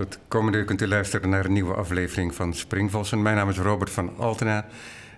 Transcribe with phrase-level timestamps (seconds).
[0.00, 3.22] Het komende uur kunt u luisteren naar een nieuwe aflevering van Springvossen.
[3.22, 4.66] Mijn naam is Robert van Altena.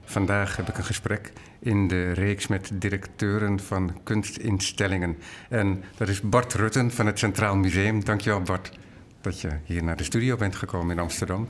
[0.04, 5.16] Vandaag heb ik een gesprek in de reeks met directeuren van kunstinstellingen.
[5.48, 8.04] En dat is Bart Rutten van het Centraal Museum.
[8.04, 8.78] Dankjewel Bart
[9.21, 11.49] dat je hier naar de studio bent gekomen in Amsterdam.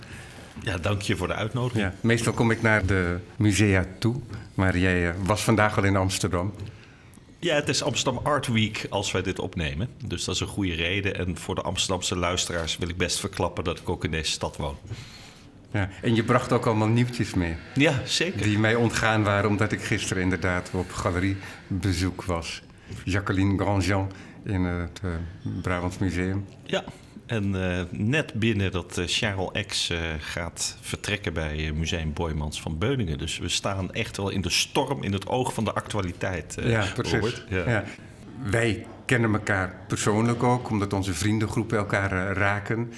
[0.60, 1.84] Ja, dank je voor de uitnodiging.
[1.84, 4.20] Ja, meestal kom ik naar de musea toe,
[4.54, 6.52] maar jij eh, was vandaag al in Amsterdam.
[7.44, 9.88] Ja, het is Amsterdam Art Week als wij dit opnemen.
[10.04, 11.16] Dus dat is een goede reden.
[11.16, 14.56] En voor de Amsterdamse luisteraars wil ik best verklappen dat ik ook in deze stad
[14.56, 14.76] woon.
[15.72, 17.56] Ja, en je bracht ook allemaal nieuwtjes mee.
[17.74, 18.42] Ja, zeker.
[18.42, 22.62] Die mij ontgaan waren omdat ik gisteren inderdaad op galeriebezoek was.
[23.04, 24.12] Jacqueline Grandjean
[24.44, 25.10] in het uh,
[25.62, 26.46] Brabants Museum.
[26.64, 26.84] Ja,
[27.32, 32.78] en uh, net binnen dat uh, Charles X uh, gaat vertrekken bij Museum Boymans van
[32.78, 33.18] Beuningen.
[33.18, 36.56] Dus we staan echt wel in de storm, in het oog van de actualiteit.
[36.62, 37.44] ja, precies.
[37.48, 37.68] Ja.
[37.70, 37.84] ja.
[38.50, 42.92] Wij kennen elkaar persoonlijk ook, omdat onze vriendengroepen elkaar raken.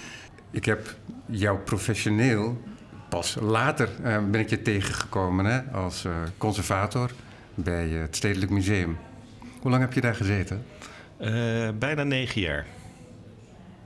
[0.50, 0.94] Ik heb
[1.26, 2.62] jou professioneel
[3.08, 3.88] pas later
[4.30, 6.06] ben ik je tegengekomen hè, als
[6.38, 7.10] conservator
[7.54, 8.96] bij het Stedelijk Museum.
[9.60, 10.64] Hoe lang heb je daar gezeten?
[11.78, 12.66] bijna negen jaar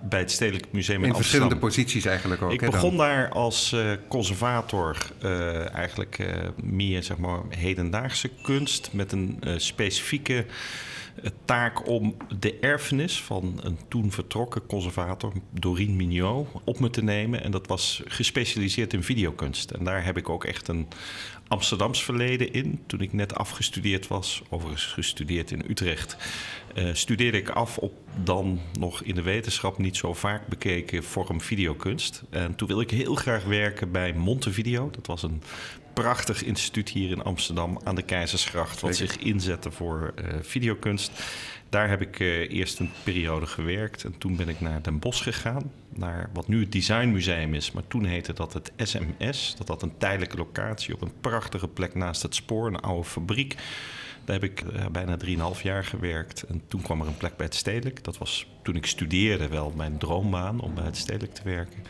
[0.00, 2.52] bij het Stedelijk Museum in, in verschillende posities eigenlijk ook.
[2.52, 6.26] Ik begon daar als uh, conservator uh, eigenlijk uh,
[6.62, 10.46] meer zeg maar hedendaagse kunst met een specifieke
[11.44, 17.42] taak om de erfenis van een toen vertrokken conservator, Doreen Mignot, op me te nemen.
[17.42, 19.70] En dat was gespecialiseerd in videokunst.
[19.70, 20.88] En daar heb ik ook echt een
[21.48, 22.80] Amsterdams verleden in.
[22.86, 26.16] Toen ik net afgestudeerd was, overigens gestudeerd in Utrecht,
[26.74, 31.40] uh, studeerde ik af op dan nog in de wetenschap niet zo vaak bekeken vorm
[31.40, 32.22] videokunst.
[32.30, 34.90] En toen wilde ik heel graag werken bij Montevideo.
[34.90, 35.42] Dat was een
[35.92, 41.10] prachtig instituut hier in Amsterdam aan de Keizersgracht, wat zich inzette voor uh, videokunst.
[41.68, 45.22] Daar heb ik uh, eerst een periode gewerkt en toen ben ik naar Den Bosch
[45.22, 49.54] gegaan, naar wat nu het Designmuseum is, maar toen heette dat het SMS.
[49.58, 53.56] Dat had een tijdelijke locatie op een prachtige plek naast het spoor, een oude fabriek.
[54.28, 55.16] Daar heb ik uh, bijna
[55.56, 56.42] 3,5 jaar gewerkt.
[56.42, 58.04] En toen kwam er een plek bij het Stedelijk.
[58.04, 61.84] Dat was toen ik studeerde wel mijn droombaan om bij het Stedelijk te werken.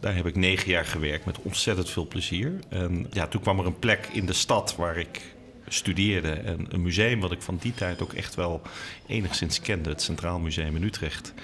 [0.00, 2.58] Daar heb ik negen jaar gewerkt met ontzettend veel plezier.
[2.68, 5.34] En ja, toen kwam er een plek in de stad waar ik
[5.66, 6.30] studeerde.
[6.32, 8.62] En een museum wat ik van die tijd ook echt wel
[9.06, 9.88] enigszins kende.
[9.88, 11.34] Het Centraal Museum in Utrecht.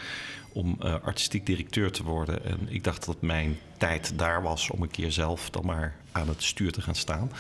[0.53, 2.45] Om uh, artistiek directeur te worden.
[2.45, 6.29] En ik dacht dat mijn tijd daar was om een keer zelf dan maar aan
[6.29, 7.31] het stuur te gaan staan.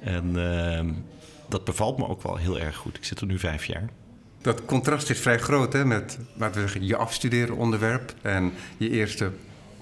[0.00, 0.80] En uh,
[1.48, 2.96] dat bevalt me ook wel heel erg goed.
[2.96, 3.88] Ik zit er nu vijf jaar.
[4.40, 8.90] Dat contrast is vrij groot hè, met laten we zeggen, je afstuderen onderwerp en je
[8.90, 9.30] eerste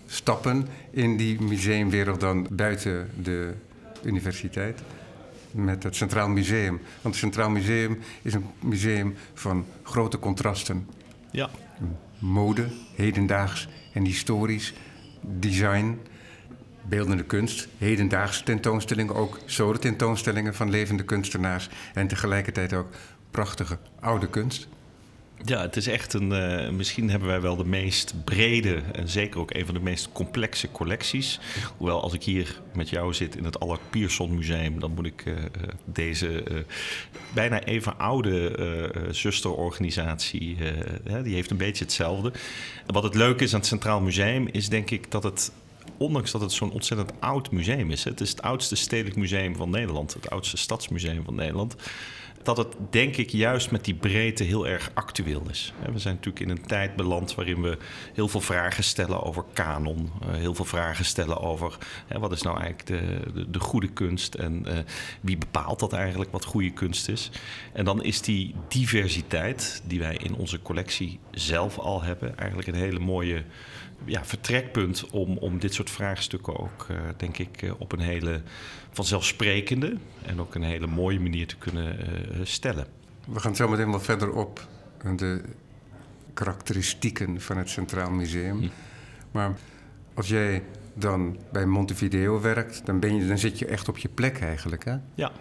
[0.06, 3.54] stappen in die museumwereld dan buiten de
[4.02, 4.80] universiteit.
[5.50, 6.80] Met het Centraal Museum.
[7.02, 10.88] Want het Centraal Museum is een museum van grote contrasten.
[11.30, 11.50] Ja.
[12.18, 14.72] Mode, hedendaags en historisch,
[15.20, 15.98] design,
[16.88, 22.88] beeldende kunst, hedendaagse tentoonstellingen, ook solo tentoonstellingen van levende kunstenaars en tegelijkertijd ook
[23.30, 24.68] prachtige oude kunst.
[25.44, 26.30] Ja, het is echt een.
[26.30, 30.08] Uh, misschien hebben wij wel de meest brede en zeker ook een van de meest
[30.12, 31.40] complexe collecties.
[31.76, 35.24] Hoewel, als ik hier met jou zit in het Allard Pierson Museum, dan moet ik
[35.26, 35.34] uh,
[35.84, 36.58] deze uh,
[37.34, 38.34] bijna even oude
[39.10, 40.56] zusterorganisatie.
[41.22, 42.32] die heeft een beetje hetzelfde.
[42.86, 45.52] wat het leuke is aan het Centraal Museum, is denk ik dat het
[45.98, 48.04] ondanks dat het zo'n ontzettend oud museum is.
[48.04, 51.76] Het is het oudste stedelijk museum van Nederland, het oudste stadsmuseum van Nederland
[52.46, 55.72] dat het denk ik juist met die breedte heel erg actueel is.
[55.92, 57.78] We zijn natuurlijk in een tijd beland waarin we
[58.14, 60.10] heel veel vragen stellen over kanon.
[60.22, 61.78] Eh, heel veel vragen stellen over
[62.18, 64.72] wat is nou eigenlijk de, de, de goede kunst en uh,
[65.20, 67.30] wie bepaalt dat eigenlijk wat goede kunst is.
[67.72, 72.74] En dan is die diversiteit die wij in onze collectie zelf al hebben eigenlijk een
[72.74, 73.44] hele mooie
[74.04, 78.42] ja, vertrekpunt om, om dit soort vraagstukken ook, uh, denk ik, uh, op een hele
[78.90, 82.86] vanzelfsprekende en ook een hele mooie manier te kunnen uh, stellen.
[83.26, 84.68] We gaan zo meteen wat verder op
[85.16, 85.42] de
[86.34, 88.58] karakteristieken van het Centraal Museum.
[88.58, 88.68] Hm.
[89.30, 89.56] Maar
[90.14, 90.62] als jij
[90.94, 94.84] dan bij Montevideo werkt, dan, ben je, dan zit je echt op je plek eigenlijk,
[94.84, 94.96] hè?
[95.14, 95.32] Ja.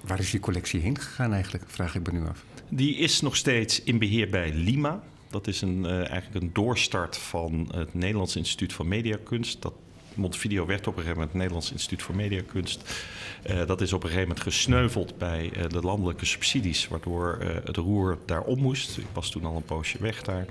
[0.00, 2.44] Waar is die collectie heen gegaan eigenlijk, vraag ik me nu af.
[2.68, 5.02] Die is nog steeds in beheer bij Lima.
[5.30, 9.62] Dat is een, uh, eigenlijk een doorstart van het Nederlands Instituut van Mediakunst.
[9.62, 9.72] Dat
[10.14, 13.06] Montevideo werd op een gegeven moment het Nederlands Instituut voor Mediakunst.
[13.50, 17.76] Uh, dat is op een gegeven moment gesneuveld bij uh, de landelijke subsidies, waardoor het
[17.76, 18.98] roer daar om moest.
[18.98, 20.46] Ik was toen al een poosje weg daar.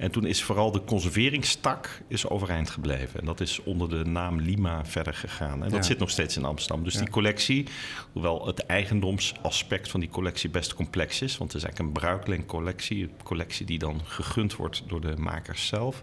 [0.00, 3.20] En toen is vooral de conserveringstak is overeind gebleven.
[3.20, 5.64] En dat is onder de naam Lima verder gegaan.
[5.64, 6.84] En dat zit nog steeds in Amsterdam.
[6.84, 7.66] Dus die collectie,
[8.12, 11.36] hoewel het eigendomsaspect van die collectie best complex is...
[11.36, 13.02] want het is eigenlijk een bruikleen collectie.
[13.02, 16.02] Een collectie die dan gegund wordt door de makers zelf...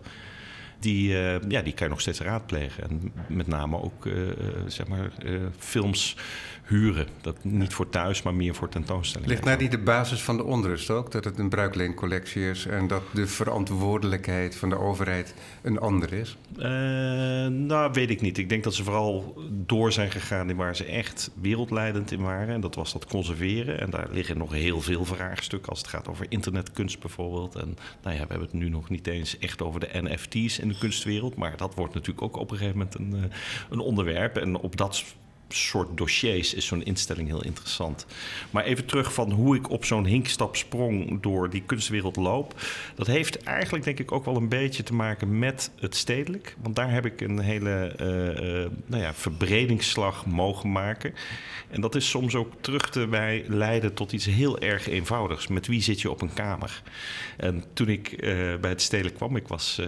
[0.79, 1.07] die,
[1.47, 2.89] ja, die kan je nog steeds raadplegen.
[2.89, 4.07] En met name ook
[4.67, 5.11] zeg maar,
[5.57, 6.15] films
[6.67, 7.07] huren.
[7.21, 9.29] Dat niet voor thuis, maar meer voor tentoonstellingen.
[9.33, 11.11] Ligt nou niet de basis van de onrust ook?
[11.11, 16.37] Dat het een bruikleencollectie is en dat de verantwoordelijkheid van de overheid een ander is?
[16.57, 16.63] Uh,
[17.47, 18.37] nou, weet ik niet.
[18.37, 22.53] Ik denk dat ze vooral door zijn gegaan in waar ze echt wereldleidend in waren.
[22.53, 23.79] En dat was dat conserveren.
[23.79, 27.55] En daar liggen nog heel veel vraagstukken als het gaat over internetkunst bijvoorbeeld.
[27.55, 30.67] En nou ja, we hebben het nu nog niet eens echt over de NFT's in
[30.67, 31.35] de kunstwereld.
[31.35, 33.37] Maar dat wordt natuurlijk ook op een gegeven moment een, eh,
[33.69, 34.37] een onderwerp.
[34.37, 35.03] En op dat
[35.49, 38.05] soort dossiers is zo'n instelling heel interessant.
[38.51, 42.61] Maar even terug van hoe ik op zo'n hinkstap sprong door die kunstwereld loop.
[42.95, 46.55] Dat heeft eigenlijk denk ik ook wel een beetje te maken met het stedelijk.
[46.61, 51.13] Want daar heb ik een hele uh, nou ja, verbredingsslag mogen maken.
[51.69, 55.47] En dat is soms ook terug te bij leiden tot iets heel erg eenvoudigs.
[55.47, 56.81] Met wie zit je op een kamer?
[57.37, 58.19] En toen ik uh,
[58.55, 59.81] bij het stedelijk kwam, ik was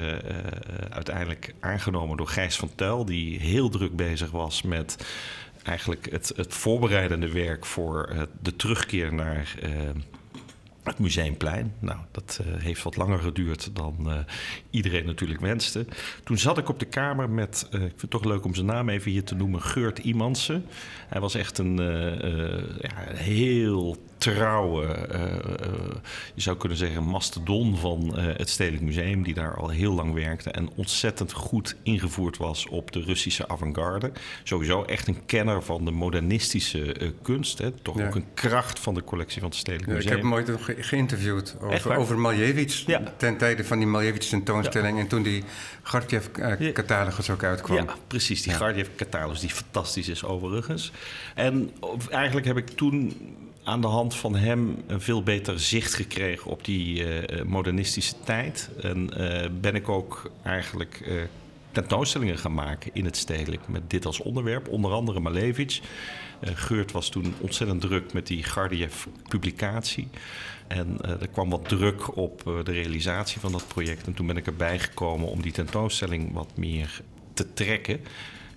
[0.89, 4.97] uiteindelijk aangenomen door Gijs van Tuil, die heel druk bezig was met
[5.69, 9.69] eigenlijk het, het voorbereidende werk voor uh, de terugkeer naar uh,
[10.83, 11.73] het Museumplein.
[11.79, 14.25] Nou, dat uh, heeft wat langer geduurd dan
[14.69, 15.85] iedereen natuurlijk wenste.
[16.23, 18.89] Toen zat ik op de kamer met, ik vind het toch leuk om zijn naam
[18.89, 20.65] even hier te noemen, Geurt Imansen.
[21.07, 21.77] Hij was echt een
[22.81, 25.21] ja, heel trouwe, uh,
[26.33, 30.13] je zou kunnen zeggen, mastodon van uh, het Stedelijk Museum, die daar al heel lang
[30.13, 34.11] werkte en ontzettend goed ingevoerd was op de Russische avant-garde.
[34.43, 37.57] Sowieso echt een kenner van de modernistische kunst.
[37.57, 37.71] Hè.
[37.71, 40.05] Toch ook een kracht van de collectie van het Stedelijk Museum.
[40.05, 42.85] ik heb hem ooit nog ge geïnterviewd over, over Malevich
[43.17, 45.43] ten tijde van die Malevich tentoonstelling en toen die
[45.83, 47.77] Gardjev-catalogus ook uitkwam.
[47.77, 48.41] Ja, precies.
[48.41, 50.91] Die Gardjev-catalogus, die fantastisch is overigens.
[51.35, 51.71] En
[52.09, 53.15] eigenlijk heb ik toen
[53.69, 58.69] aan de hand van hem een veel beter zicht gekregen op die uh, modernistische tijd.
[58.81, 61.21] En uh, ben ik ook eigenlijk uh,
[61.71, 64.67] tentoonstellingen gaan maken in het stedelijk met dit als onderwerp.
[64.67, 65.81] Onder andere Malevich.
[66.41, 70.07] Geurt was toen ontzettend druk met die Gardiev-publicatie.
[70.67, 74.07] En er kwam wat druk op de realisatie van dat project.
[74.07, 77.01] En toen ben ik erbij gekomen om die tentoonstelling wat meer
[77.33, 77.99] te trekken.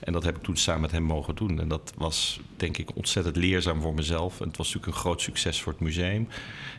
[0.04, 1.60] En dat heb ik toen samen met hem mogen doen.
[1.60, 4.40] En dat was denk ik ontzettend leerzaam voor mezelf.
[4.40, 6.28] En het was natuurlijk een groot succes voor het museum.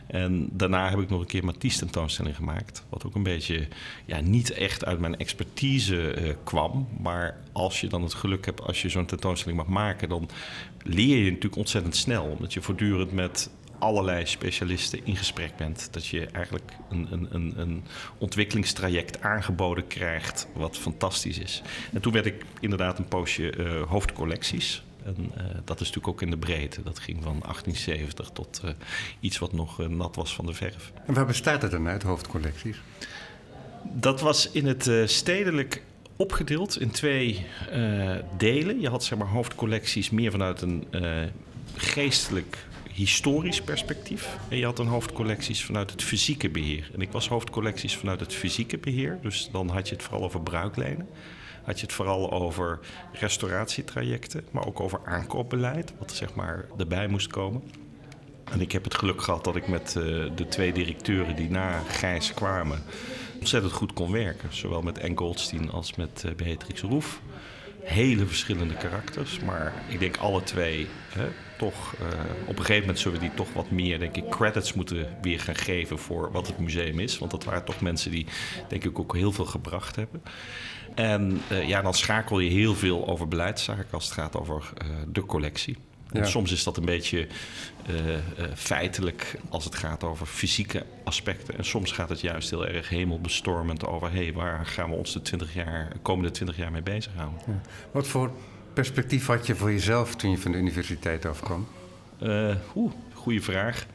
[0.06, 2.84] En daarna heb ik nog een keer Matisse tentoonstelling gemaakt.
[2.88, 3.68] Wat ook een beetje
[4.04, 6.88] ja, niet echt uit mijn expertise uh, kwam.
[7.00, 10.28] Maar als je dan het geluk hebt, als je zo'n tentoonstelling mag maken, dan
[10.82, 12.24] leer je natuurlijk ontzettend snel.
[12.24, 13.50] Omdat je voortdurend met
[13.84, 15.88] allerlei specialisten in gesprek bent.
[15.90, 17.84] Dat je eigenlijk een, een, een, een
[18.18, 21.62] ontwikkelingstraject aangeboden krijgt, wat fantastisch is.
[21.92, 24.82] En toen werd ik inderdaad een poosje uh, hoofdcollecties.
[25.04, 26.82] En uh, dat is natuurlijk ook in de breedte.
[26.82, 28.70] Dat ging van 1870 tot uh,
[29.20, 30.92] iets wat nog nat was van de verf.
[31.06, 32.76] En waar bestaat het dan uit, hoofdcollecties?
[33.82, 35.82] Dat was in het stedelijk
[36.16, 37.46] opgedeeld in twee
[38.36, 38.80] delen.
[38.80, 40.86] Je had zeg maar hoofdcollecties meer vanuit een
[41.76, 44.36] geestelijk historisch perspectief.
[44.48, 46.90] En je had een hoofdcollecties vanuit het fysieke beheer.
[46.94, 49.18] En ik was hoofdcollecties vanuit het fysieke beheer.
[49.22, 51.08] Dus dan had je het vooral over bruiklenen.
[51.62, 52.78] Had je het vooral over
[53.12, 57.62] restauratietrajecten, maar ook over aankoopbeleid, wat zeg maar erbij moest komen.
[58.44, 60.04] En ik heb het geluk gehad dat ik met uh,
[60.34, 62.82] de twee directeuren die na Gijs kwamen
[63.38, 64.48] ontzettend goed kon werken.
[64.52, 67.20] Zowel met Anne Goldstein als met uh, Beatrix Roef
[67.84, 69.40] hele verschillende karakters.
[69.40, 71.28] Maar ik denk alle twee hè,
[71.64, 71.94] toch...
[72.00, 72.08] Uh,
[72.46, 75.40] op een gegeven moment zullen we die toch wat meer, denk ik, credits moeten weer
[75.40, 77.18] gaan geven voor wat het museum is.
[77.18, 78.26] Want dat waren toch mensen die,
[78.68, 80.22] denk ik, ook heel veel gebracht hebben.
[80.94, 84.88] En uh, ja, dan schakel je heel veel over beleidszaken als het gaat over uh,
[85.08, 85.76] de collectie.
[86.12, 87.26] En soms is dat een beetje
[88.54, 91.56] feitelijk als het gaat over fysieke aspecten.
[91.56, 94.10] En soms gaat het juist heel erg hemelbestormend over...
[94.10, 97.40] hé, hey, waar gaan we ons de 20 jaar, komende 20 jaar mee bezighouden?
[97.46, 97.60] Ja.
[97.92, 98.30] Wat voor
[98.74, 101.66] perspectief had je voor jezelf toen je van de universiteit afkwam?
[102.22, 103.86] Uh, Oeh, goede vraag.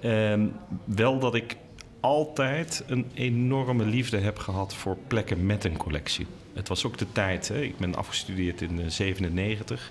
[0.00, 0.46] Ehm,
[0.84, 1.56] wel dat ik
[2.00, 6.26] altijd een enorme liefde heb gehad voor plekken met een collectie.
[6.52, 7.62] Het was ook de tijd, hè?
[7.62, 9.90] ik ben afgestudeerd in 1997...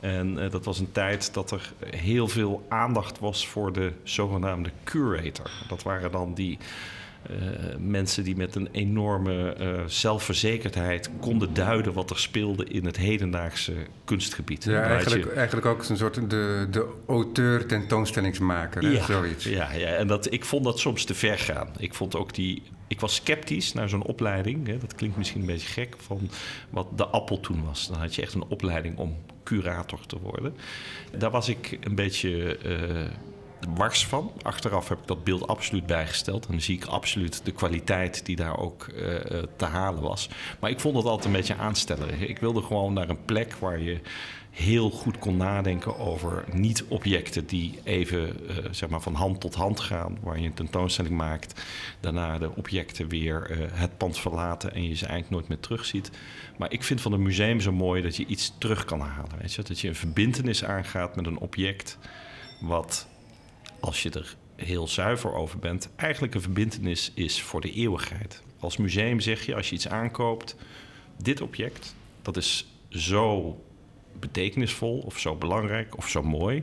[0.00, 4.70] En uh, dat was een tijd dat er heel veel aandacht was voor de zogenaamde
[4.84, 5.50] curator.
[5.68, 6.58] Dat waren dan die
[7.78, 13.74] mensen die met een enorme uh, zelfverzekerdheid konden duiden wat er speelde in het hedendaagse
[14.04, 14.64] kunstgebied.
[14.64, 15.30] Ja, eigenlijk, je...
[15.30, 19.44] eigenlijk ook een soort de, de auteur tentoonstellingsmaker, ja, zoiets.
[19.44, 21.68] Ja, ja, en dat, ik vond dat soms te ver gaan.
[21.78, 22.62] Ik vond ook die
[22.92, 24.66] ik was sceptisch naar zo'n opleiding.
[24.66, 26.30] Hè, dat klinkt misschien een beetje gek, van
[26.70, 27.88] wat de appel toen was.
[27.88, 30.54] Dan had je echt een opleiding om curator te worden.
[31.18, 33.10] Daar was ik een beetje uh,
[33.74, 34.32] wars van.
[34.42, 36.44] Achteraf heb ik dat beeld absoluut bijgesteld.
[36.46, 39.14] En dan zie ik absoluut de kwaliteit die daar ook uh,
[39.56, 40.28] te halen was.
[40.60, 42.20] Maar ik vond dat altijd een beetje aanstellerig.
[42.20, 44.00] Ik wilde gewoon naar een plek waar je
[44.50, 49.80] heel goed kon nadenken over niet-objecten die even uh, zeg maar van hand tot hand
[49.80, 51.62] gaan, waar je een tentoonstelling maakt,
[52.00, 56.10] daarna de objecten weer het pand verlaten en je ze eigenlijk nooit meer terugziet.
[56.58, 59.38] Maar ik vind van een museum zo mooi dat je iets terug kan halen.
[59.40, 59.62] Weet je?
[59.62, 61.98] Dat je een verbindenis aangaat met een object
[62.60, 63.06] wat,
[63.82, 68.42] als je er heel zuiver over bent, eigenlijk een verbindenis is voor de eeuwigheid.
[68.58, 70.56] Als museum zeg je, als je iets aankoopt,
[71.22, 73.56] dit object, dat is zo
[74.20, 76.62] betekenisvol of zo belangrijk of zo mooi.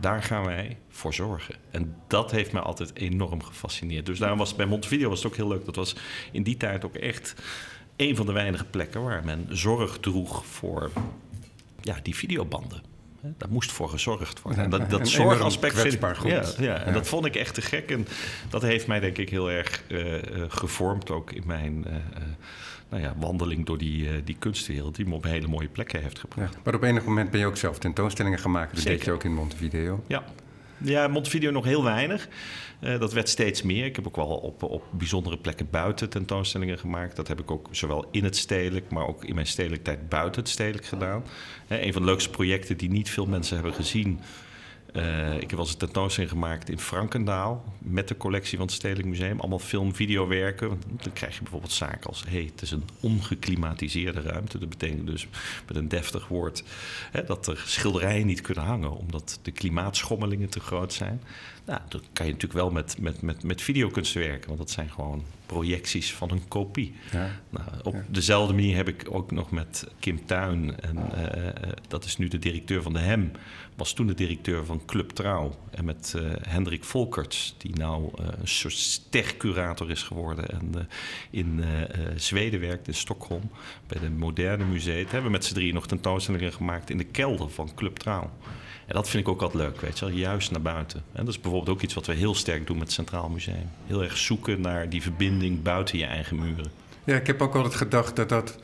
[0.00, 1.54] Daar gaan wij voor zorgen.
[1.70, 4.06] En dat heeft mij altijd enorm gefascineerd.
[4.06, 5.64] Dus daarom was bij Montevideo was het ook heel leuk.
[5.64, 5.96] Dat was
[6.32, 7.34] in die tijd ook echt
[7.96, 10.90] een van de weinige plekken waar men zorg droeg voor
[11.80, 12.93] ja, die videobanden.
[13.38, 14.64] Daar moest voor gezorgd worden.
[14.64, 16.22] En dat, dat zorgaspect vind ik.
[16.24, 17.90] Ja, ja, en dat vond ik echt te gek.
[17.90, 18.06] En
[18.48, 20.14] dat heeft mij denk ik heel erg uh,
[20.48, 21.84] gevormd ook in mijn.
[21.86, 21.94] Uh,
[22.88, 26.18] nou ja, wandeling door die, uh, die kunstwereld die me op hele mooie plekken heeft
[26.18, 26.54] gebracht.
[26.54, 28.74] Ja, maar op enig moment ben je ook zelf tentoonstellingen gemaakt.
[28.74, 30.04] Dat deed je ook in Montevideo.
[30.06, 30.24] Ja,
[30.78, 32.28] ja, Montevideo nog heel weinig.
[32.80, 33.84] Uh, dat werd steeds meer.
[33.84, 37.16] Ik heb ook wel op, op bijzondere plekken buiten tentoonstellingen gemaakt.
[37.16, 40.40] Dat heb ik ook zowel in het stedelijk, maar ook in mijn stedelijk tijd buiten
[40.40, 41.24] het stedelijk gedaan.
[41.68, 44.20] Uh, een van de leukste projecten die niet veel mensen hebben gezien
[44.96, 48.74] uh, ik heb wel eens een tentoonstelling gemaakt in Frankendaal met de collectie van het
[48.74, 49.40] Stedelijk Museum.
[49.40, 50.68] Allemaal film-videowerken.
[51.02, 54.58] Dan krijg je bijvoorbeeld zaken als: hey, het is een ongeklimatiseerde ruimte.
[54.58, 55.26] Dat betekent dus
[55.66, 56.64] met een deftig woord
[57.10, 61.22] hè, dat er schilderijen niet kunnen hangen omdat de klimaatschommelingen te groot zijn.
[61.64, 64.90] Nou, dan kan je natuurlijk wel met, met, met, met videokunst werken, want dat zijn
[64.90, 65.24] gewoon
[65.54, 66.94] projecties van een kopie.
[67.12, 67.30] Ja.
[67.50, 72.16] Nou, op dezelfde manier heb ik ook nog met Kim Tuin, en uh, dat is
[72.16, 73.30] nu de directeur van de HEM,
[73.76, 75.54] was toen de directeur van Club Trouw.
[75.70, 80.88] En met uh, Hendrik Volkerts, die nou een soort stercurator is geworden en
[81.30, 81.64] in
[82.16, 83.50] Zweden werkt, in Stockholm,
[83.86, 85.04] bij de Moderne Museum.
[85.04, 88.30] Hebben we met z'n drieën nog tentoonstellingen gemaakt in de kelder van Club Trouw.
[88.86, 91.02] En dat vind ik ook altijd leuk, weet je wel, juist naar buiten.
[91.12, 93.70] En dat is bijvoorbeeld ook iets wat we heel sterk doen met het Centraal Museum.
[93.86, 96.70] Heel erg zoeken naar die verbinding buiten je eigen muren.
[97.04, 98.58] Ja, ik heb ook altijd gedacht dat dat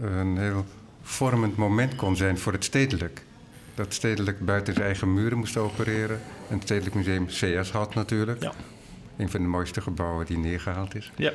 [0.00, 0.64] een heel
[1.02, 3.24] vormend moment kon zijn voor het stedelijk.
[3.74, 6.20] Dat stedelijk buiten zijn eigen muren moest opereren.
[6.48, 8.42] En het Stedelijk Museum CS had natuurlijk.
[8.42, 8.52] Ja.
[9.16, 11.10] Een van de mooiste gebouwen die neergehaald is.
[11.16, 11.32] Ja.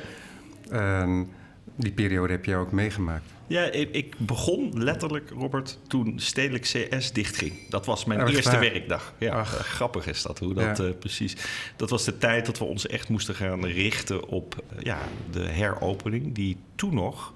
[0.70, 1.30] En
[1.76, 3.24] die periode heb jij ook meegemaakt.
[3.46, 7.68] Ja, ik begon letterlijk, Robert, toen Stedelijk CS dichtging.
[7.68, 9.14] Dat was mijn oh, eerste werkdag.
[9.18, 11.36] Ja, grappig is dat, hoe dat uh, precies...
[11.76, 14.98] Dat was de tijd dat we ons echt moesten gaan richten op uh, ja,
[15.30, 16.34] de heropening...
[16.34, 17.32] die toen nog,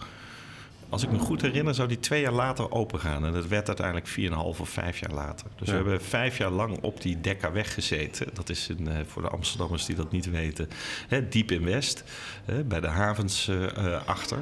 [0.92, 3.26] als ik me goed herinner, zou die twee jaar later opengaan.
[3.26, 5.46] En dat werd uiteindelijk 4,5 of vijf jaar later.
[5.56, 8.26] Dus we hebben vijf jaar lang op die Dekka weggezeten.
[8.32, 10.68] Dat is een, uh, voor de Amsterdammers die dat niet weten,
[11.08, 12.04] hè, diep in West,
[12.66, 13.50] bij de havens
[14.04, 14.38] achter...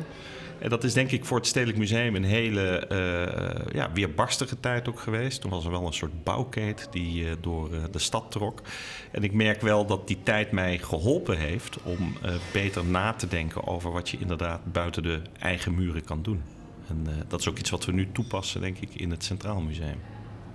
[0.61, 4.89] En dat is denk ik voor het Stedelijk Museum een hele uh, ja, weerbarstige tijd
[4.89, 5.41] ook geweest.
[5.41, 8.63] Toen was er wel een soort bouwkeet die uh, door uh, de stad trok.
[9.11, 12.17] En ik merk wel dat die tijd mij geholpen heeft om
[12.53, 16.43] beter na te denken over wat je inderdaad buiten de eigen muren kan doen.
[16.89, 19.99] En dat is ook iets wat we nu toepassen, denk ik, in het Centraal Museum.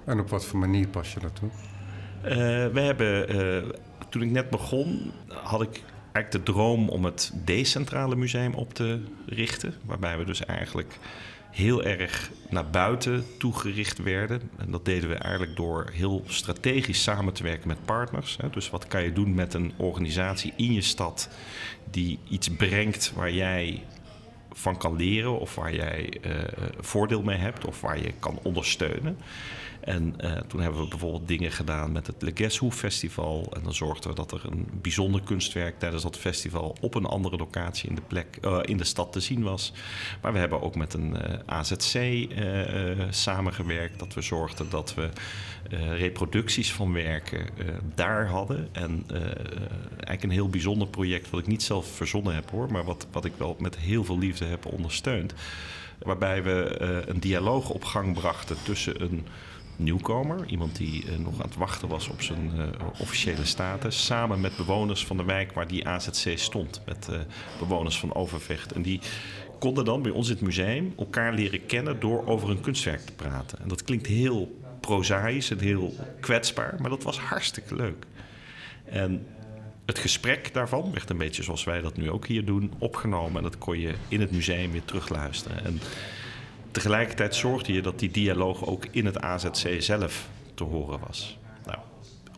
[0.05, 1.49] En op wat voor manier pas je dat toe?
[2.73, 3.75] we hebben,
[4.09, 5.81] toen ik net begon, had ik
[6.15, 9.73] eigenlijk de droom om het decentrale museum op te richten.
[9.85, 10.97] Waarbij we dus eigenlijk
[11.51, 14.41] heel erg naar buiten toegericht werden.
[14.57, 18.37] En dat deden we eigenlijk door heel strategisch samen te werken met partners.
[18.51, 21.29] Dus wat kan je doen met een organisatie in je stad
[21.91, 23.83] die iets brengt waar jij
[24.51, 26.31] van kan leren of waar jij uh,
[26.79, 29.17] voordeel mee hebt of waar je kan ondersteunen.
[29.85, 33.51] En uh, toen hebben we bijvoorbeeld dingen gedaan met het Legeshoe Festival.
[33.55, 37.37] En dan zorgden we dat er een bijzonder kunstwerk tijdens dat festival op een andere
[37.37, 39.73] locatie in de, plek, uh, in de stad te zien was.
[40.21, 42.27] Maar we hebben ook met een uh, AZC
[43.09, 43.99] samengewerkt.
[43.99, 45.09] Dat we zorgden dat we
[45.97, 47.47] reproducties van werken
[47.95, 48.69] daar hadden.
[48.71, 49.05] En
[49.87, 52.71] eigenlijk een heel bijzonder project wat ik niet zelf verzonnen heb hoor.
[52.71, 55.33] Maar wat, wat ik wel met heel veel liefde heb ondersteund.
[55.99, 59.25] Waarbij we een dialoog op gang brachten tussen een
[59.75, 60.45] nieuwkomer.
[60.47, 62.63] Iemand die uh, nog aan het wachten was op zijn uh,
[62.99, 64.05] officiële status.
[64.05, 66.81] Samen met bewoners van de wijk waar die AZC stond.
[66.85, 67.19] Met uh,
[67.59, 68.71] bewoners van Overvecht.
[68.71, 68.99] En die
[69.59, 73.13] konden dan bij ons in het museum elkaar leren kennen door over een kunstwerk te
[73.13, 73.59] praten.
[73.59, 78.05] En dat klinkt heel prozaïs en heel kwetsbaar, maar dat was hartstikke leuk.
[78.85, 79.27] En
[79.85, 83.37] het gesprek daarvan werd een beetje zoals wij dat nu ook hier doen, opgenomen.
[83.37, 85.65] En dat kon je in het museum weer terugluisteren.
[85.65, 85.79] En
[86.75, 91.37] tegelijkertijd zorgde je dat die dialoog ook in het AZC zelf te horen was.
[91.65, 91.77] Nou,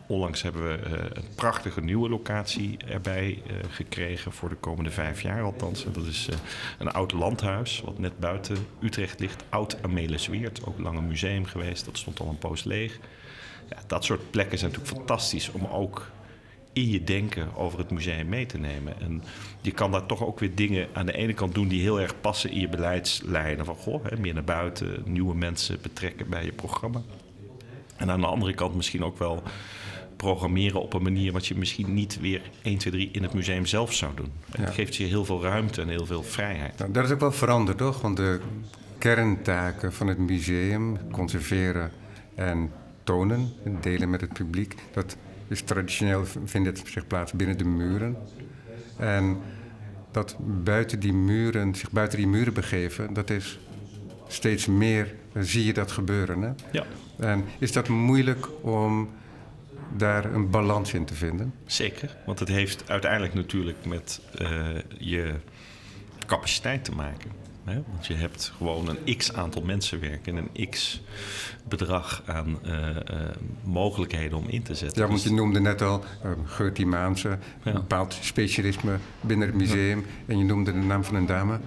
[0.06, 5.22] onlangs hebben we uh, een prachtige nieuwe locatie erbij uh, gekregen voor de komende vijf
[5.22, 5.84] jaar althans.
[5.92, 6.36] Dat is uh,
[6.78, 9.44] een oud landhuis wat net buiten Utrecht ligt.
[9.48, 11.84] Oud Amelisweert, ook lang een museum geweest.
[11.84, 12.98] Dat stond al een poos leeg.
[13.68, 16.10] Ja, dat soort plekken zijn natuurlijk fantastisch om ook
[16.78, 19.00] in je denken over het museum mee te nemen.
[19.00, 19.22] En
[19.60, 22.20] je kan daar toch ook weer dingen aan de ene kant doen die heel erg
[22.20, 23.64] passen in je beleidslijnen.
[23.64, 27.02] Van goh, hè, meer naar buiten, nieuwe mensen betrekken bij je programma.
[27.96, 29.42] En aan de andere kant misschien ook wel
[30.16, 33.66] programmeren op een manier wat je misschien niet weer 1, 2, 3 in het museum
[33.66, 34.32] zelf zou doen.
[34.52, 34.60] Ja.
[34.60, 36.78] Het geeft je heel veel ruimte en heel veel vrijheid.
[36.78, 38.00] Nou, dat is ook wel veranderd, toch?
[38.00, 38.40] Want de
[38.98, 41.90] kerntaken van het museum, conserveren
[42.34, 42.72] en
[43.04, 45.16] tonen, delen met het publiek, dat
[45.48, 48.16] is traditioneel vindt het zich plaats binnen de muren.
[48.96, 49.38] En
[50.10, 53.58] dat buiten die muren, zich buiten die muren begeven, dat is
[54.28, 56.42] steeds meer, zie je dat gebeuren.
[56.42, 56.50] Hè?
[56.70, 56.84] Ja.
[57.18, 59.10] En is dat moeilijk om
[59.96, 61.54] daar een balans in te vinden?
[61.66, 65.34] Zeker, want het heeft uiteindelijk natuurlijk met uh, je
[66.26, 67.30] capaciteit te maken.
[67.68, 67.82] Hè?
[67.92, 71.02] Want je hebt gewoon een x aantal mensen werken en een x
[71.68, 72.94] bedrag aan uh, uh,
[73.62, 75.02] mogelijkheden om in te zetten.
[75.02, 77.38] Ja, want je noemde net al uh, Gertie Maanse, ja.
[77.62, 79.98] een bepaald specialisme binnen het museum.
[79.98, 80.04] Ja.
[80.26, 81.58] En je noemde de naam van een dame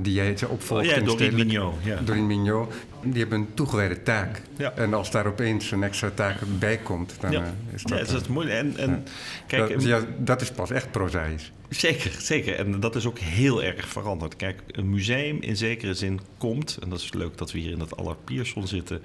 [0.00, 0.86] die jij opvolgt.
[0.86, 1.74] Oh, ja, Doreen Mignot.
[1.82, 2.00] Ja.
[2.04, 2.74] Doreen Mignot.
[3.02, 4.42] Die hebben een toegewijde taak.
[4.56, 4.72] Ja.
[4.72, 7.54] En als daar opeens een extra taak bij komt, dan ja.
[7.74, 7.98] is dat...
[7.98, 8.56] Ja, dat is moeilijk.
[8.56, 9.04] En, en,
[9.46, 11.52] kijk, dat, ja, dat is pas echt prozaïs.
[11.86, 12.54] Zeker, zeker.
[12.54, 14.36] En dat is ook heel erg veranderd.
[14.36, 16.78] Kijk, een museum in zekere zin komt...
[16.82, 19.02] en dat is leuk dat we hier in dat Allard Pierson zitten...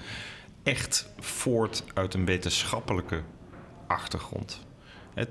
[0.63, 3.21] echt voort uit een wetenschappelijke
[3.87, 4.59] achtergrond.
[5.13, 5.25] He,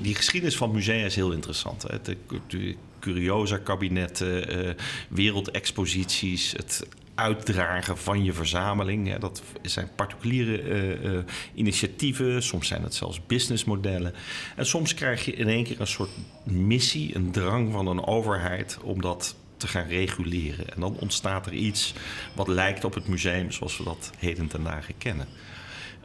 [0.00, 1.82] die geschiedenis van musea is heel interessant.
[1.82, 2.00] Hè.
[2.02, 4.70] De, curiosa-kabinetten, uh,
[5.08, 9.16] wereldexposities, het uitdragen van je verzameling.
[9.16, 11.18] Dat zijn particuliere uh, uh,
[11.54, 14.14] initiatieven, soms zijn het zelfs businessmodellen.
[14.56, 16.10] En soms krijg je in één keer een soort
[16.44, 20.74] missie, een drang van een overheid om dat te gaan reguleren.
[20.74, 21.94] En dan ontstaat er iets
[22.34, 25.26] wat lijkt op het museum zoals we dat heden ten dagen kennen.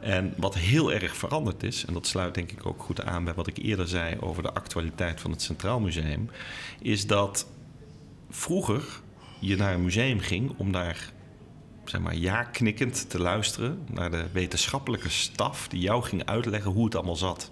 [0.00, 3.34] En wat heel erg veranderd is, en dat sluit denk ik ook goed aan bij
[3.34, 6.30] wat ik eerder zei over de actualiteit van het Centraal Museum,
[6.82, 7.46] is dat
[8.30, 8.82] vroeger
[9.40, 11.12] je naar een museum ging om daar
[11.84, 16.84] zeg maar, ja knikkend te luisteren naar de wetenschappelijke staf die jou ging uitleggen hoe
[16.84, 17.50] het allemaal zat.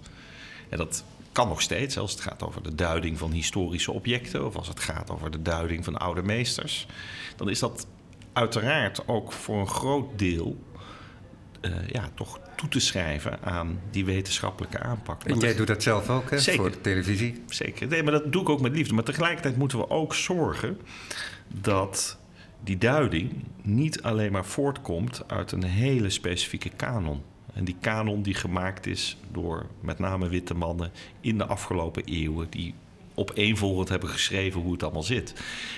[0.69, 4.55] En dat kan nog steeds, als het gaat over de duiding van historische objecten of
[4.55, 6.87] als het gaat over de duiding van oude meesters.
[7.35, 7.87] Dan is dat
[8.33, 10.57] uiteraard ook voor een groot deel
[11.61, 15.23] uh, ja, toch toe te schrijven aan die wetenschappelijke aanpak.
[15.23, 16.39] En jij doet dat zelf ook, hè?
[16.39, 16.61] Zeker.
[16.61, 17.43] Voor de televisie?
[17.47, 17.87] Zeker.
[17.87, 18.93] Nee, maar dat doe ik ook met liefde.
[18.93, 20.79] Maar tegelijkertijd moeten we ook zorgen
[21.47, 22.17] dat
[22.63, 27.21] die duiding niet alleen maar voortkomt uit een hele specifieke kanon.
[27.53, 30.91] En die kanon die gemaakt is door met name witte mannen
[31.21, 32.73] in de afgelopen eeuwen, die
[33.19, 35.33] opeenvolgend hebben geschreven hoe het allemaal zit.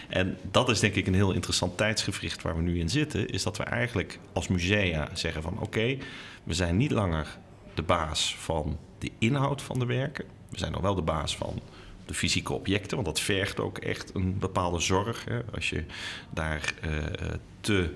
[0.10, 3.28] En dat is denk ik een heel interessant tijdsgevricht waar we nu in zitten.
[3.28, 5.98] Is dat we eigenlijk als musea zeggen van oké,
[6.44, 7.38] we zijn niet langer
[7.74, 10.26] de baas van de inhoud van de werken.
[10.50, 11.62] We zijn nog wel de baas van
[12.06, 15.26] de fysieke objecten, want dat vergt ook echt een bepaalde zorg.
[15.26, 15.42] Hè.
[15.54, 15.84] Als je
[16.30, 16.92] daar uh,
[17.62, 17.94] te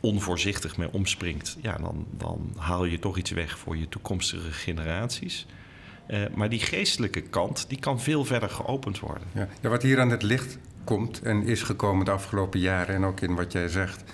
[0.00, 5.46] onvoorzichtig mee omspringt, ja, dan, dan haal je toch iets weg voor je toekomstige generaties.
[6.08, 9.28] Uh, maar die geestelijke kant, die kan veel verder geopend worden.
[9.32, 9.48] Ja.
[9.60, 12.94] ja, wat hier aan het licht komt en is gekomen de afgelopen jaren...
[12.94, 14.04] en ook in wat jij zegt,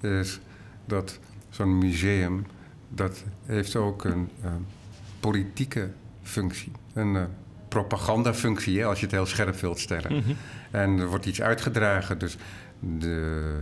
[0.00, 0.40] is
[0.84, 1.18] dat
[1.50, 2.46] zo'n museum...
[2.88, 4.50] dat heeft ook een uh,
[5.20, 5.90] politieke
[6.22, 6.72] functie.
[6.92, 7.22] Een uh,
[7.68, 10.12] propagandafunctie, hè, als je het heel scherp wilt stellen.
[10.12, 10.36] Mm -hmm.
[10.70, 12.36] En er wordt iets uitgedragen, dus
[12.80, 13.60] de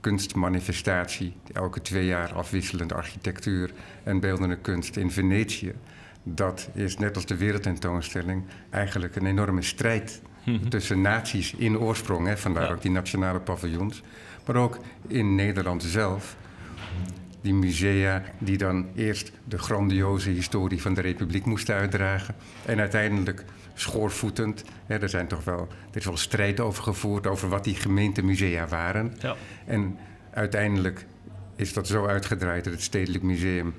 [0.00, 1.36] kunstmanifestatie...
[1.52, 5.74] elke twee jaar afwisselende architectuur en beeldende kunst in Venetië
[6.24, 10.68] dat is net als de wereldtentoonstelling eigenlijk een enorme strijd mm-hmm.
[10.68, 12.26] tussen naties in oorsprong.
[12.26, 12.72] Hè, vandaar ja.
[12.72, 14.02] ook die nationale paviljoens.
[14.46, 16.36] Maar ook in Nederland zelf.
[17.40, 22.34] Die musea die dan eerst de grandioze historie van de Republiek moesten uitdragen.
[22.64, 24.64] En uiteindelijk schoorvoetend.
[24.86, 28.68] Hè, er, zijn toch wel, er is wel strijd over gevoerd over wat die gemeentemusea
[28.68, 29.14] waren.
[29.20, 29.36] Ja.
[29.66, 29.98] En
[30.30, 31.06] uiteindelijk
[31.56, 33.74] is dat zo uitgedraaid dat het Stedelijk Museum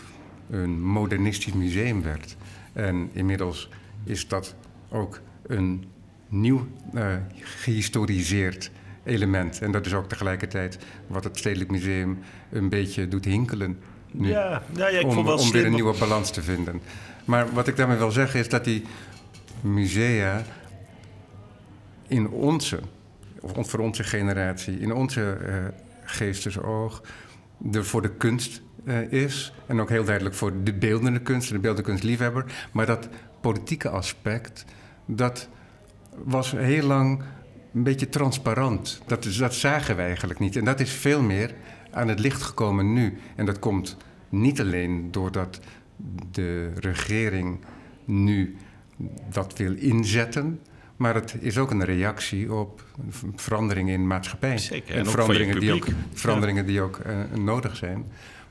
[0.49, 2.35] een modernistisch museum werd.
[2.73, 3.69] En inmiddels
[4.03, 4.55] is dat
[4.89, 5.85] ook een
[6.29, 8.71] nieuw uh, gehistoriseerd
[9.03, 9.61] element.
[9.61, 10.77] En dat is ook tegelijkertijd
[11.07, 12.19] wat het Stedelijk Museum
[12.51, 13.77] een beetje doet hinkelen.
[14.11, 16.81] Nu, ja, ja, ja, ik om, vond wel om weer een nieuwe balans te vinden.
[17.25, 18.83] Maar wat ik daarmee wil zeggen is dat die
[19.61, 20.43] musea
[22.07, 22.79] in onze,
[23.39, 25.55] of voor onze generatie, in onze uh,
[26.03, 27.01] geestesoog,
[27.71, 29.53] er voor de kunst uh, is.
[29.65, 32.45] En ook heel duidelijk voor de beeldende kunst, de beeldende kunstliefhebber.
[32.71, 33.09] Maar dat
[33.41, 34.65] politieke aspect,
[35.05, 35.49] dat
[36.23, 37.23] was heel lang
[37.73, 39.01] een beetje transparant.
[39.07, 40.55] Dat, dat zagen we eigenlijk niet.
[40.55, 41.53] En dat is veel meer
[41.91, 43.17] aan het licht gekomen nu.
[43.35, 43.97] En dat komt
[44.29, 45.59] niet alleen doordat
[46.31, 47.59] de regering
[48.05, 48.55] nu
[49.29, 50.59] dat wil inzetten.
[50.95, 52.83] Maar het is ook een reactie op
[53.35, 54.57] veranderingen in maatschappij.
[54.57, 54.95] Zeker.
[54.95, 58.05] En, veranderingen, die ook, veranderingen die ook uh, nodig zijn.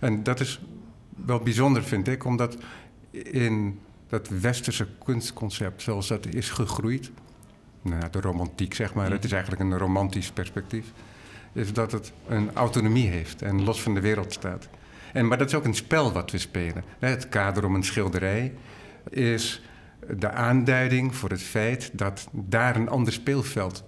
[0.05, 0.61] En dat is
[1.27, 2.57] wel bijzonder, vind ik, omdat
[3.11, 7.11] in dat westerse kunstconcept, zoals dat is gegroeid,
[7.83, 10.93] nou, de romantiek zeg maar, het is eigenlijk een romantisch perspectief,
[11.53, 14.69] is dat het een autonomie heeft en los van de wereld staat.
[15.13, 16.85] En, maar dat is ook een spel wat we spelen.
[16.99, 18.55] Het kader om een schilderij
[19.11, 19.63] is
[20.17, 23.85] de aanduiding voor het feit dat daar een ander speelveld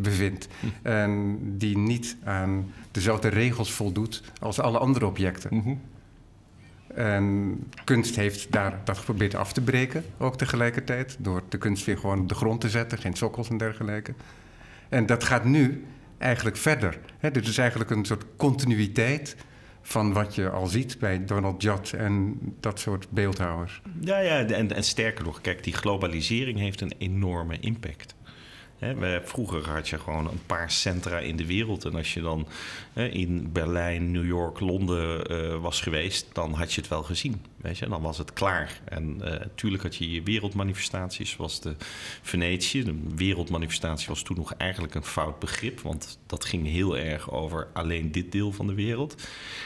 [0.00, 0.48] bevindt.
[0.82, 5.56] En die niet aan dezelfde regels voldoet als alle andere objecten.
[5.56, 5.74] Mhm.
[6.94, 11.16] En kunst heeft daar dat geprobeerd af te breken, ook tegelijkertijd.
[11.18, 14.14] Door de kunst weer gewoon op de grond te zetten, geen sokkels en dergelijke.
[14.88, 15.84] En dat gaat nu
[16.18, 16.98] eigenlijk verder.
[17.18, 17.30] Hè?
[17.30, 19.36] Dit is eigenlijk een soort continuïteit
[19.82, 23.82] van wat je al ziet bij Donald Judd en dat soort beeldhouwers.
[24.00, 28.14] Ja, ja en, en sterker nog, kijk, die globalisering heeft een enorme impact
[29.24, 31.84] vroeger had je gewoon een paar centra in de wereld.
[31.84, 32.46] En als je dan
[32.94, 37.42] in Berlijn, New York, Londen uh, was geweest, dan had je het wel gezien.
[37.60, 38.80] Weet je, dan was het klaar.
[38.84, 41.74] En natuurlijk eh, had je je wereldmanifestaties, zoals de
[42.22, 42.84] Venetië.
[42.84, 47.68] De wereldmanifestatie was toen nog eigenlijk een fout begrip, want dat ging heel erg over
[47.72, 49.14] alleen dit deel van de wereld.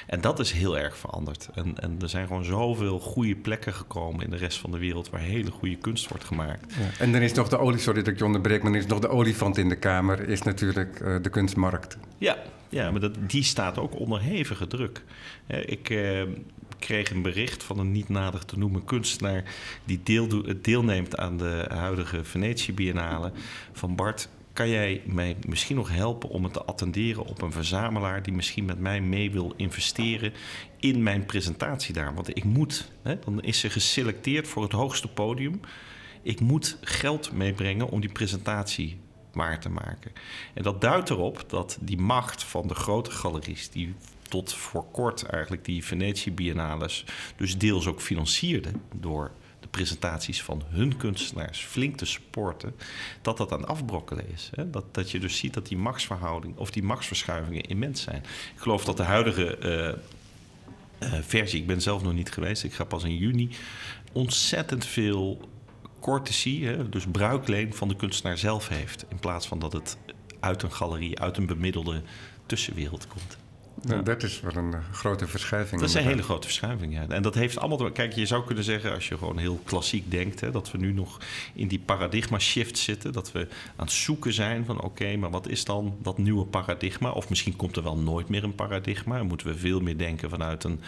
[0.07, 1.49] En dat is heel erg veranderd.
[1.55, 5.11] En, en er zijn gewoon zoveel goede plekken gekomen in de rest van de wereld
[5.11, 6.75] waar hele goede kunst wordt gemaakt.
[6.75, 6.91] Ja.
[6.99, 9.01] En dan is nog de olie, sorry dat ik je onderbreek, maar dan is nog
[9.01, 11.99] de olifant in de kamer, is natuurlijk uh, de kunstmarkt.
[12.19, 12.37] Ja,
[12.69, 15.03] ja maar dat, die staat ook onder hevige druk.
[15.47, 16.23] ik uh,
[16.79, 19.55] kreeg een bericht van een niet nader te noemen kunstenaar...
[19.85, 20.29] die deel,
[20.63, 23.33] deelneemt aan de huidige Venetië Biennale.
[23.73, 28.23] Van Bart, kan jij mij misschien nog helpen om het te attenderen op een verzamelaar...
[28.23, 30.33] die misschien met mij mee wil investeren
[30.81, 32.15] in mijn presentatie daar?
[32.15, 35.61] Want ik moet, hè, dan is ze geselecteerd voor het hoogste podium...
[36.23, 38.99] Ik moet geld meebrengen om die presentatie
[39.33, 40.13] waar te maken.
[40.55, 43.95] En dat duidt erop dat die macht van de grote galeries, die
[44.35, 47.05] tot voor kort eigenlijk die Venetië Biennales,
[47.37, 52.75] dus deels ook financierde door de presentaties van hun kunstenaars flink te supporten,
[53.23, 54.51] dat dat aan het afbrokkelen is.
[54.55, 54.71] Hè?
[54.71, 58.23] Dat, dat je dus ziet dat die machtsverhouding of die machtsverschuivingen immens zijn.
[58.55, 59.59] Ik geloof dat de huidige
[61.01, 63.49] uh, uh, versie, ik ben zelf nog niet geweest, ik ga pas in juni,
[64.13, 65.49] ontzettend veel
[66.01, 69.05] courtesy, hè, dus bruikleen van de kunstenaar zelf heeft.
[69.09, 69.97] In plaats van dat het
[70.41, 72.03] uit een galerie, uit een bemiddelde
[72.47, 73.43] tussenwereld komt.
[73.89, 74.03] Ja.
[74.03, 75.81] Dat is wel een eh, grote verschuiving.
[75.81, 77.07] Dat is een hele grote verschuiving, ja.
[77.09, 77.91] En dat heeft allemaal...
[77.91, 80.41] Kijk, je zou kunnen zeggen, als je gewoon heel klassiek denkt...
[80.41, 81.19] Hè, dat we nu nog
[81.53, 83.13] in die paradigma-shift zitten.
[83.13, 84.81] Dat we aan het zoeken zijn van...
[84.81, 87.11] oké, maar wat is dan dat nieuwe paradigma?
[87.11, 89.17] Of misschien komt er wel nooit meer een paradigma.
[89.17, 90.81] Dan moeten we veel meer denken vanuit een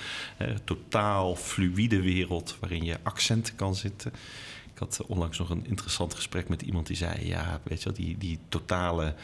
[0.65, 2.57] totaal fluïde wereld...
[2.61, 4.13] waarin je accenten kan zitten.
[4.77, 7.99] Ik had onlangs nog een interessant gesprek met iemand die zei: Ja, weet je wel,
[7.99, 9.15] die, die totale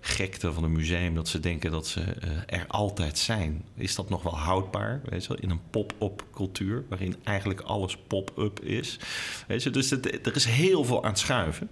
[0.00, 3.64] gekte van een museum, dat ze denken dat ze uh, er altijd zijn.
[3.74, 5.00] Is dat nog wel houdbaar?
[5.04, 8.98] Weet je in een pop-up cultuur, waarin eigenlijk alles pop-up is.
[9.46, 11.70] Dus er is heel veel aan het schuiven.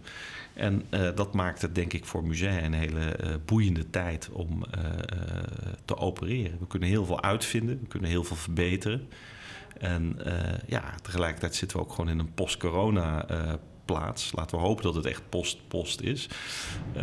[0.55, 4.65] En uh, dat maakt het denk ik voor musea een hele uh, boeiende tijd om
[5.85, 6.59] te opereren.
[6.59, 9.09] We kunnen heel veel uitvinden, we kunnen heel veel verbeteren.
[9.79, 10.19] En
[10.67, 13.27] ja, tegelijkertijd zitten we ook gewoon in een post-corona
[13.87, 14.33] plaats.
[14.35, 16.29] Laten we hopen dat het echt post-post is.
[16.97, 17.03] Uh,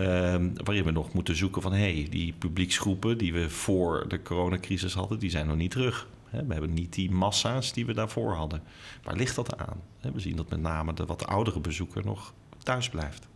[0.63, 1.73] waarin we nog moeten zoeken van...
[1.73, 5.19] hé, hey, die publieksgroepen die we voor de coronacrisis hadden...
[5.19, 6.07] die zijn nog niet terug.
[6.29, 8.61] We hebben niet die massa's die we daarvoor hadden.
[9.03, 9.81] Waar ligt dat aan?
[10.13, 13.27] We zien dat met name de wat oudere bezoeker nog thuis blijft.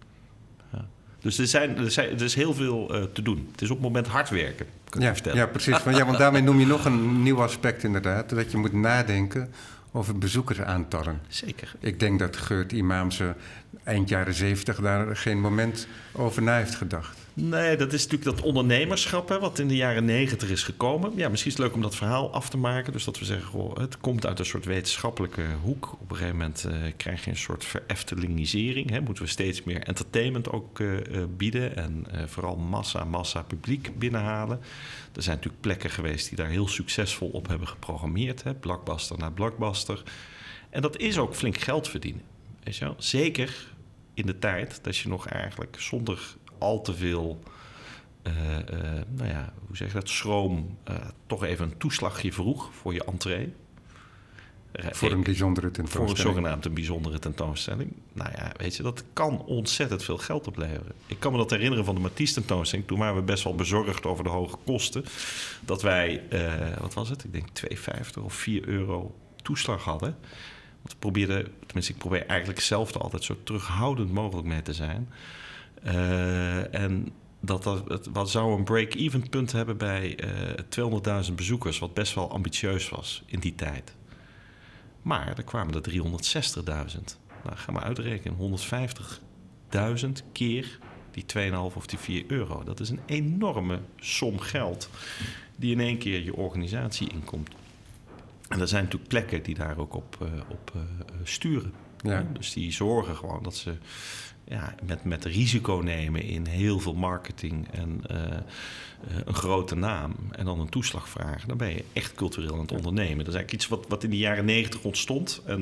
[1.20, 3.48] Dus er, zijn, er, zijn, er is heel veel uh, te doen.
[3.52, 5.38] Het is op het moment hard werken, kan ja, je vertellen.
[5.38, 5.84] Ja, precies.
[5.84, 8.30] Want, ja, want daarmee noem je nog een nieuw aspect inderdaad.
[8.30, 9.54] Dat je moet nadenken
[9.98, 11.22] over bezoekersaantallen.
[11.28, 11.76] Zeker.
[11.80, 13.36] Ik denk dat Geurt Imamse
[13.84, 17.27] eind jaren zeventig daar geen moment over na heeft gedacht.
[17.40, 21.12] Nee, dat is natuurlijk dat ondernemerschap hè, wat in de jaren negentig is gekomen.
[21.16, 22.94] Ja, misschien is het leuk om dat verhaal af te maken.
[22.94, 25.92] Dus dat we zeggen, het komt uit een soort wetenschappelijke hoek.
[26.02, 28.90] Op een gegeven moment uh, krijg je een soort vereftelingisering.
[28.90, 29.02] Hè.
[29.02, 31.76] Moeten we steeds meer entertainment ook uh, uh, bieden.
[31.76, 34.60] En vooral massa, massa publiek binnenhalen.
[35.16, 38.44] Er zijn natuurlijk plekken geweest die daar heel succesvol op hebben geprogrammeerd.
[38.44, 38.54] Hè.
[38.54, 40.04] Blockbuster naar blockbuster.
[40.70, 42.22] En dat is ook flink geld verdienen.
[42.64, 42.96] Weet je wel?
[42.98, 43.68] Zeker
[44.14, 47.40] in de tijd dat je nog eigenlijk zonder al te veel
[49.08, 50.78] nou ja, hoe zeg je dat, schroom
[51.26, 53.54] toch even een toeslagje vroeg voor je entree.
[54.74, 56.18] Voor een bijzondere tentoonstelling.
[56.18, 57.94] Voor een zogenaamde bijzondere tentoonstelling.
[58.14, 60.92] Nou ja, weet je, dat kan ontzettend veel geld opleveren.
[61.06, 62.88] Ik kan me dat herinneren van de Matisse tentoonstelling.
[62.88, 65.06] Toen waren we best wel bezorgd over de hoge kosten.
[65.66, 66.24] Dat wij,
[66.80, 67.24] wat was het?
[67.24, 67.48] Ik denk
[68.18, 70.16] 2,50 of 4 euro toeslag hadden.
[70.82, 74.74] Want we probeerden, tenminste ik probeer eigenlijk zelf er altijd zo terughoudend mogelijk mee te
[74.74, 75.10] zijn.
[75.86, 80.20] Uh, en dat, dat het, wat zou een break-even punt hebben bij
[80.80, 83.96] uh, 200.000 bezoekers, wat best wel ambitieus was in die tijd.
[85.02, 85.96] Maar er kwamen er 360.000.
[87.44, 88.60] Nou, ga maar uitrekenen.
[89.72, 90.80] 150.000 keer
[91.12, 92.64] die 2,5 of die 4 euro.
[92.64, 94.90] Dat is een enorme som geld
[95.56, 97.50] die in één keer je organisatie inkomt.
[98.48, 100.72] En er zijn natuurlijk plekken die daar ook op, uh, op
[101.24, 101.74] sturen.
[102.02, 102.26] Ja.
[102.34, 103.76] Dus die zorgen gewoon dat ze
[104.50, 108.18] ja, met, met risico nemen in heel veel marketing en uh,
[109.26, 112.72] een grote naam en dan een toeslag vragen, dan ben je echt cultureel aan het
[112.72, 113.18] ondernemen.
[113.18, 115.42] Dat is eigenlijk iets wat, wat in de jaren negentig ontstond.
[115.46, 115.60] En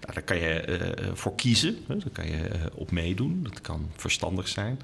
[0.00, 1.96] nou, daar kan je uh, voor kiezen, hè?
[1.96, 3.42] daar kan je op meedoen.
[3.42, 4.80] Dat kan verstandig zijn.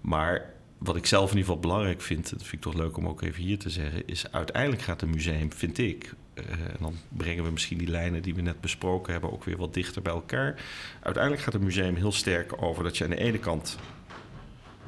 [0.00, 3.08] Maar wat ik zelf in ieder geval belangrijk vind, dat vind ik toch leuk om
[3.08, 7.44] ook even hier te zeggen, is uiteindelijk gaat een museum, vind ik, en dan brengen
[7.44, 10.62] we misschien die lijnen die we net besproken hebben ook weer wat dichter bij elkaar.
[11.02, 13.78] Uiteindelijk gaat een museum heel sterk over dat je aan de ene kant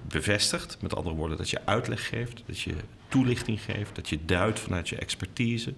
[0.09, 2.75] bevestigt, met andere woorden dat je uitleg geeft, dat je
[3.09, 5.75] toelichting geeft, dat je duidt vanuit je expertise.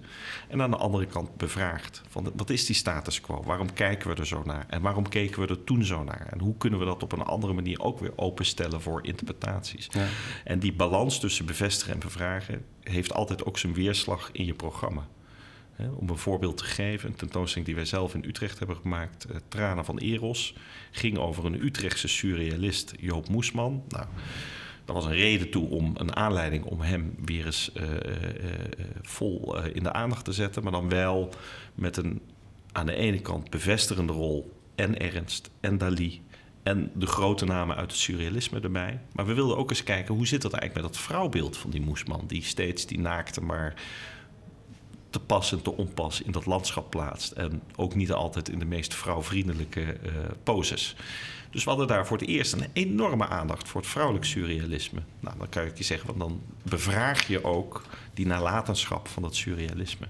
[0.47, 2.01] En aan de andere kant bevraagt.
[2.09, 3.43] Van wat is die status quo?
[3.43, 4.65] Waarom kijken we er zo naar?
[4.69, 6.27] En waarom keken we er toen zo naar?
[6.31, 9.87] En hoe kunnen we dat op een andere manier ook weer openstellen voor interpretaties?
[9.91, 10.07] Ja.
[10.43, 15.07] En die balans tussen bevestigen en bevragen heeft altijd ook zijn weerslag in je programma.
[15.95, 19.35] Om een voorbeeld te geven, een tentoonstelling die wij zelf in Utrecht hebben gemaakt, uh,
[19.47, 20.55] Tranen van Eros,
[20.91, 23.83] ging over een Utrechtse surrealist, Joop Moesman.
[23.87, 24.05] Nou,
[24.85, 27.89] dat was een reden toe om een aanleiding om hem weer eens uh, uh,
[29.01, 30.63] vol in de aandacht te zetten.
[30.63, 31.29] Maar dan wel
[31.75, 32.21] met een
[32.71, 34.55] aan de ene kant bevestigende rol.
[34.75, 36.21] En Ernst en Dali.
[36.63, 38.99] En de grote namen uit het surrealisme erbij.
[39.11, 41.81] Maar we wilden ook eens kijken hoe zit dat eigenlijk met dat vrouwbeeld van die
[41.81, 42.23] moesman.
[42.27, 43.73] Die steeds die naakte maar
[45.17, 47.31] te pas en te onpas in dat landschap plaatst.
[47.31, 50.11] En ook niet altijd in de meest vrouwvriendelijke uh,
[50.43, 50.95] poses.
[51.49, 54.99] Dus we hadden daar voor het eerst een enorme aandacht voor het vrouwelijk surrealisme.
[55.19, 59.35] Nou, dan kan ik je zeggen, want dan bevraag je ook die nalatenschap van dat
[59.35, 60.07] surrealisme.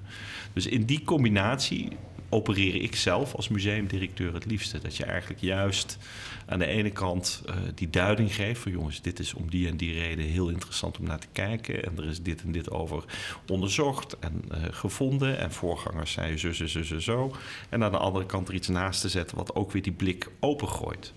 [0.54, 1.98] Dus in die combinatie
[2.30, 4.80] opereer ik zelf als museumdirecteur het liefste.
[4.80, 5.98] Dat je eigenlijk juist
[6.46, 9.78] aan de ene kant uh, die duiding geeft van jongens, dit is om die en
[9.78, 11.84] die reden heel interessant om naar te kijken.
[11.84, 13.04] En er is dit en dit over
[13.48, 15.38] onderzocht en uh, gevonden.
[15.38, 17.36] En voorgangers zo, zo, zo, zo, zo.
[17.70, 20.30] En aan de andere kant er iets naast te zetten wat ook weer die blik
[20.40, 21.14] opengooit.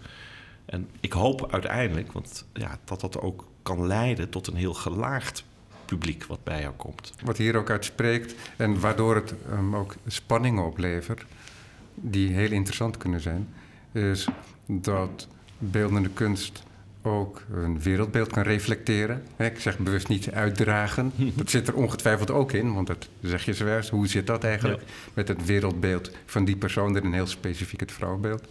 [0.64, 5.44] En ik hoop uiteindelijk, want ja, dat dat ook kan leiden tot een heel gelaagd
[5.90, 7.12] publiek wat bij jou komt.
[7.24, 11.24] Wat hier ook uit spreekt en waardoor het um, ook spanningen oplevert,
[11.94, 13.48] die heel interessant kunnen zijn,
[13.92, 14.28] is
[14.66, 16.62] dat beeldende kunst
[17.02, 19.22] ook een wereldbeeld kan reflecteren.
[19.38, 21.12] Ik zeg bewust niet uitdragen.
[21.36, 23.90] Dat zit er ongetwijfeld ook in, want dat zeg je zojuist.
[23.90, 24.82] Hoe zit dat eigenlijk
[25.14, 28.48] met het wereldbeeld van die persoon en heel specifiek het vrouwbeeld?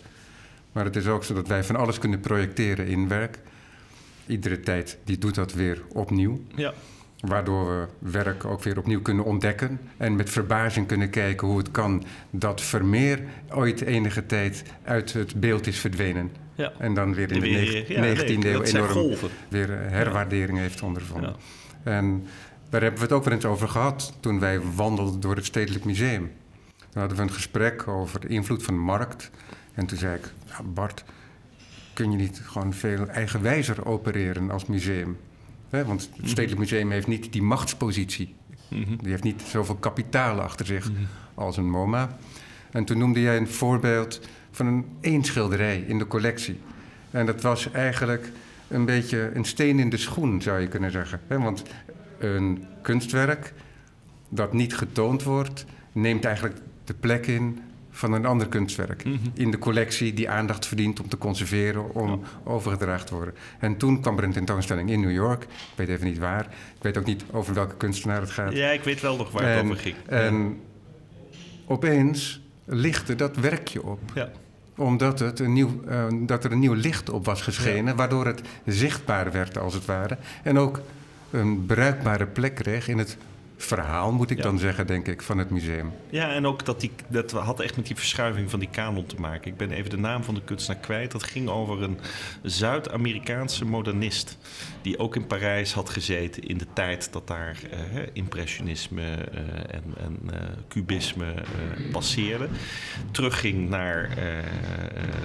[0.72, 3.40] Maar het is ook zo dat wij van alles kunnen projecteren in werk.
[4.26, 6.42] Iedere tijd die doet dat weer opnieuw.
[6.56, 6.74] Ja.
[7.20, 9.80] Waardoor we werk ook weer opnieuw kunnen ontdekken.
[9.98, 13.20] En met verbazing kunnen kijken hoe het kan dat Vermeer
[13.54, 16.32] ooit enige tijd uit het beeld is verdwenen.
[16.56, 16.72] Ja.
[16.78, 21.36] En dan weer in de, de 19e eeuw enorm weer herwaardering heeft ondervonden.
[21.84, 21.92] Ja.
[21.92, 22.26] En
[22.70, 25.86] daar hebben we het ook wel eens over gehad toen wij wandelden door het Stedelijk
[25.86, 26.32] Museum.
[26.78, 29.32] Toen hadden we een gesprek over de invloed van de markt.
[29.74, 31.04] En toen zei ik, ja Bart,
[31.94, 35.18] kun je niet gewoon veel eigenwijzer opereren als museum?
[35.70, 36.28] Want het mhm.
[36.28, 38.36] Stedelijk Museum heeft niet die machtspositie.
[38.68, 38.96] Mhm.
[38.98, 41.02] Die heeft niet zoveel kapitaal achter zich mhm.
[41.34, 42.18] als een MoMA.
[42.72, 46.60] En toen noemde jij een voorbeeld van een één schilderij in de collectie.
[47.12, 48.32] En dat was eigenlijk
[48.68, 51.22] een beetje een steen in de schoen, zou je kunnen zeggen.
[51.28, 51.64] want
[52.18, 53.54] een kunstwerk
[54.30, 57.60] dat niet getoond wordt, neemt eigenlijk de plek in
[58.00, 59.18] van een ander kunstwerk mhm.
[59.34, 63.34] in de collectie die aandacht verdient om te conserveren, om overgedragen te worden.
[63.60, 65.44] En toen kwam er een tentoonstelling in New York.
[65.44, 66.46] Ik weet even niet waar.
[66.76, 68.54] Ik weet ook niet over welke kunstenaar het gaat.
[68.54, 69.96] Ja, ik weet wel nog waar het over ging.
[70.06, 70.60] En
[71.66, 74.00] opeens lichtte dat werkje op.
[74.14, 74.30] Ja
[74.76, 78.42] omdat het een nieuw, uh, dat er een nieuw licht op was geschenen, waardoor het
[78.66, 80.18] zichtbaar werd als het ware.
[80.44, 80.82] En ook
[81.32, 83.18] een bruikbare plek kreeg in het
[83.64, 84.44] verhaal, moet ik Ja.
[84.44, 85.92] dan zeggen, denk ik, van het museum.
[86.10, 89.16] Ja, en ook dat die, dat had echt met die verschuiving van die kanon te
[89.20, 89.52] maken.
[89.52, 91.12] Ik ben even de naam van de kunstenaar kwijt.
[91.12, 92.00] Dat ging over een
[92.44, 94.38] Zuid-Amerikaanse modernist.
[94.82, 97.80] Die ook in Parijs had gezeten in de tijd dat daar eh,
[98.14, 99.42] impressionisme eh,
[99.74, 101.34] en, en eh, cubisme
[101.92, 102.48] passeerde.
[103.12, 104.18] Terugging naar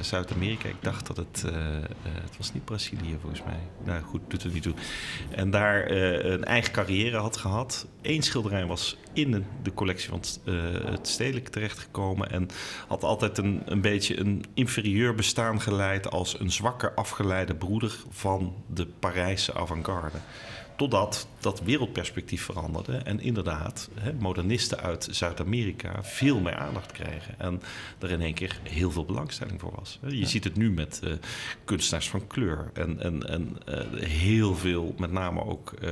[0.01, 0.69] Zuid-Amerika.
[0.69, 1.45] Ik dacht dat het.
[2.03, 3.59] het was niet Brazilië volgens mij.
[3.85, 4.75] Nou goed, doet er niet toe.
[5.31, 7.87] En daar een eigen carrière had gehad.
[8.03, 10.41] Eén schilderij was in de collectie van het,
[10.91, 12.31] het stedelijk terechtgekomen.
[12.31, 12.49] En
[12.89, 18.55] had altijd een, een beetje een inferieur bestaan geleid als een zwakker afgeleide broeder van
[18.67, 20.19] de Parijse avant-garde.
[20.77, 27.35] Totdat dat wereldperspectief veranderde en inderdaad hè, modernisten uit Zuid-Amerika veel meer aandacht kregen.
[27.39, 27.63] En
[27.99, 29.99] er in één keer heel veel belangstelling voor was.
[30.07, 31.13] Je ziet het nu met eh,
[31.65, 35.91] kunstenaars van kleur en, en, en eh, heel veel, met name ook eh,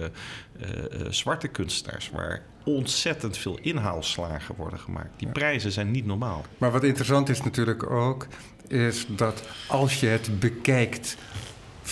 [1.08, 5.18] zwarte kunstenaars, waar ontzettend veel inhaalslagen worden gemaakt.
[5.18, 6.44] Die prijzen zijn niet normaal.
[6.58, 8.26] Maar wat interessant is natuurlijk ook,
[8.68, 11.16] is dat als je het bekijkt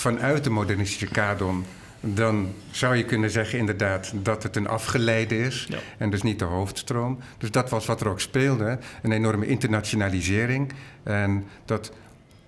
[0.00, 1.64] vanuit de modernistische kanon,
[2.00, 5.78] dan zou je kunnen zeggen inderdaad dat het een afgeleide is Ja.
[5.98, 7.18] en dus niet de hoofdstroom.
[7.38, 11.92] Dus dat was wat er ook speelde, een enorme internationalisering en dat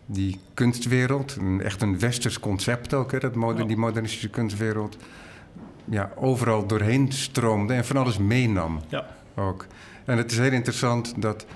[0.06, 3.66] die kunstwereld, een, echt een westers concept ook, hè, dat moder- Ja.
[3.66, 4.96] die modernistische kunstwereld,
[5.84, 9.06] ja, overal doorheen stroomde en van alles meenam Ja.
[9.34, 9.66] ook.
[10.04, 11.46] En het is heel interessant dat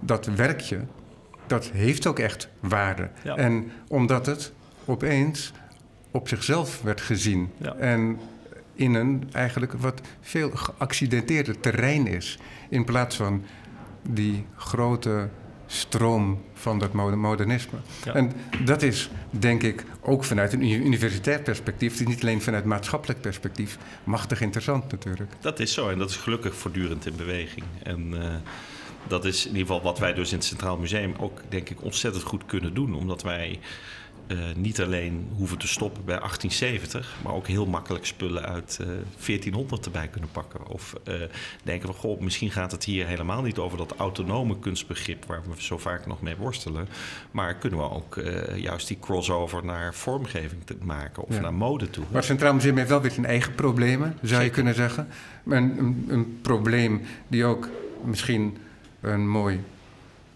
[0.00, 0.80] dat werkje,
[1.46, 3.10] dat heeft ook echt waarde.
[3.36, 4.52] En omdat het
[4.84, 5.52] opeens
[6.10, 7.50] op zichzelf werd gezien.
[7.56, 7.74] Ja.
[7.74, 8.18] En
[8.74, 12.38] in een eigenlijk wat veel geaccidenteerder terrein is.
[12.68, 13.44] In plaats van
[14.08, 15.28] die grote
[15.66, 17.78] stroom van dat moder- modernisme.
[18.04, 18.14] Ja.
[18.14, 18.32] En
[18.64, 22.04] dat is, denk ik, ook vanuit een uni- universitair perspectief...
[22.04, 23.78] niet alleen vanuit maatschappelijk perspectief...
[24.04, 25.32] machtig interessant natuurlijk.
[25.40, 27.64] Dat is zo en dat is gelukkig voortdurend in beweging.
[27.82, 28.34] En eh,
[29.06, 31.82] dat is in ieder geval wat wij dus in het Centraal Museum ook, denk ik,
[31.82, 32.94] ontzettend goed kunnen doen.
[32.94, 33.58] Omdat wij
[34.56, 38.86] niet alleen hoeven te stoppen bij 1870, maar ook heel makkelijk spullen uit eh
[39.26, 40.66] 1400 erbij kunnen pakken.
[40.68, 41.14] Of eh,
[41.62, 45.62] denken we, goh, misschien gaat het hier helemaal niet over dat autonome kunstbegrip waar we
[45.62, 46.88] zo vaak nog mee worstelen.
[47.30, 51.40] Maar kunnen we ook eh, juist die crossover naar vormgeving te maken of Ja.
[51.40, 52.04] naar mode toe.
[52.04, 55.08] Maar het Centraal Museum heeft wel weer zijn eigen problemen, zou je kunnen zeggen.
[55.46, 57.68] Een, een probleem die ook
[58.04, 58.56] misschien
[59.00, 59.60] een mooi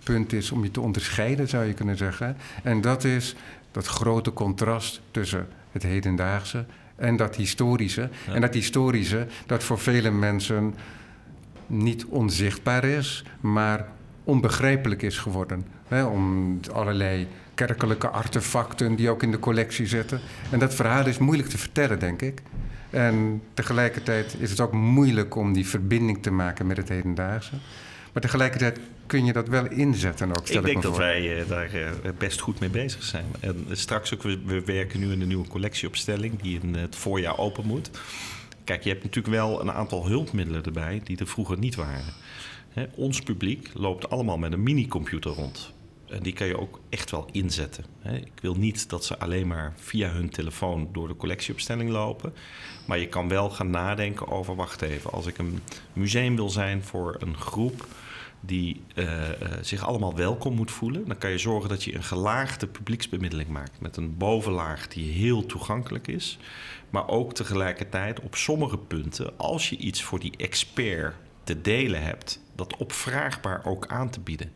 [0.04, 2.36] punt is om je te onderscheiden, zou je kunnen zeggen.
[2.62, 3.34] En dat is
[3.78, 6.64] dat grote contrast tussen het hedendaagse
[6.96, 8.08] en dat historische.
[8.26, 8.34] Ja.
[8.34, 10.74] En dat historische, dat voor vele mensen
[11.66, 13.86] niet onzichtbaar is, maar
[14.24, 15.64] onbegrijpelijk is geworden.
[15.88, 20.20] Hè, om allerlei kerkelijke artefacten die ook in de collectie zitten.
[20.50, 22.42] En dat verhaal is moeilijk te vertellen, denk ik.
[22.90, 27.54] En tegelijkertijd is het ook moeilijk om die verbinding te maken met het hedendaagse.
[28.12, 31.00] Maar tegelijkertijd kun je dat wel inzetten ook, stel Ik ik, denk dat voor.
[31.00, 33.26] wij eh, daar eh, best goed mee bezig zijn.
[33.40, 37.38] En straks ook, we, we werken nu in een nieuwe collectieopstelling die in het voorjaar
[37.38, 37.90] open moet.
[38.64, 42.14] Kijk, je hebt natuurlijk wel een aantal hulpmiddelen erbij die er vroeger niet waren.
[42.68, 45.72] Hè, ons publiek loopt allemaal met een minicomputer rond.
[46.06, 47.84] En die kan je ook echt wel inzetten.
[48.00, 48.16] Hè.
[48.16, 52.34] Ik wil niet dat ze alleen maar via hun telefoon door de collectieopstelling lopen.
[52.86, 55.60] Maar je kan wel gaan nadenken over, wacht even, als ik een
[55.92, 57.86] museum wil zijn voor een groep
[58.48, 62.02] die eh, eh, zich allemaal welkom moet voelen, dan kan je zorgen dat je een
[62.02, 63.80] gelaagde publieksbemiddeling maakt.
[63.80, 66.38] Met een bovenlaag die heel toegankelijk is.
[66.90, 72.40] Maar ook tegelijkertijd op sommige punten, als je iets voor die expert te delen hebt,
[72.54, 74.52] dat opvraagbaar ook aan te bieden.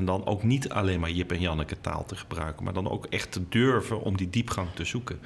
[0.00, 3.06] En dan ook niet alleen maar Jip en Janneke taal te gebruiken, maar dan ook
[3.10, 5.18] echt te durven om die diepgang te zoeken.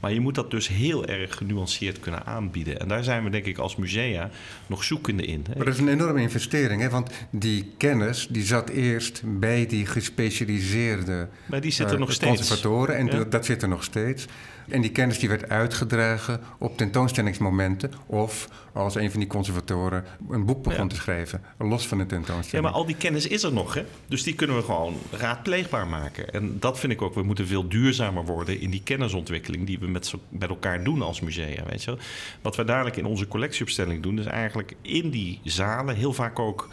[0.00, 2.80] Maar je moet dat dus heel erg genuanceerd kunnen aanbieden.
[2.80, 4.30] En daar zijn we denk ik als musea
[4.66, 5.44] nog zoekende in.
[5.48, 5.56] hè.
[5.56, 6.90] Maar dat is een enorme investering, hè?
[6.90, 12.36] want die kennis die zat eerst bij die gespecialiseerde Maar die zitten eh, nog steeds.
[12.36, 13.12] conservatoren en Ja.
[13.12, 14.26] dat, dat zit er nog steeds.
[14.70, 20.44] En die kennis die werd uitgedragen op tentoonstellingsmomenten of als een van die conservatoren een
[20.44, 20.88] boek begon Ja.
[20.88, 22.66] te schrijven, los van de Ja, tentoonstelling.
[22.66, 23.84] maar al die kennis is er nog, hè?
[24.08, 26.32] Dus die kunnen we gewoon raadpleegbaar maken.
[26.32, 29.86] En dat vind ik ook, we moeten veel duurzamer worden in die kennisontwikkeling die we
[29.86, 32.00] met, met elkaar doen als musea, weet je wel.
[32.42, 36.68] Wat we dadelijk in onze collectieopstelling doen, is eigenlijk in die zalen heel vaak ook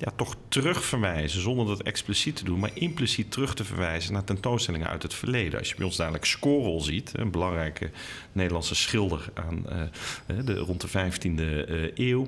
[0.00, 4.88] ja, toch terugverwijzen, zonder dat expliciet te doen, maar impliciet terug te verwijzen naar tentoonstellingen
[4.88, 5.58] uit het verleden.
[5.58, 7.90] Als je bij ons dadelijk Scorel ziet, een belangrijke
[8.32, 9.88] Nederlandse schilder aan, eh, eh,
[10.44, 12.26] de, rond de 15e eh, eeuw,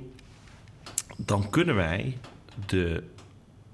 [1.17, 2.17] dan kunnen wij
[2.65, 3.03] de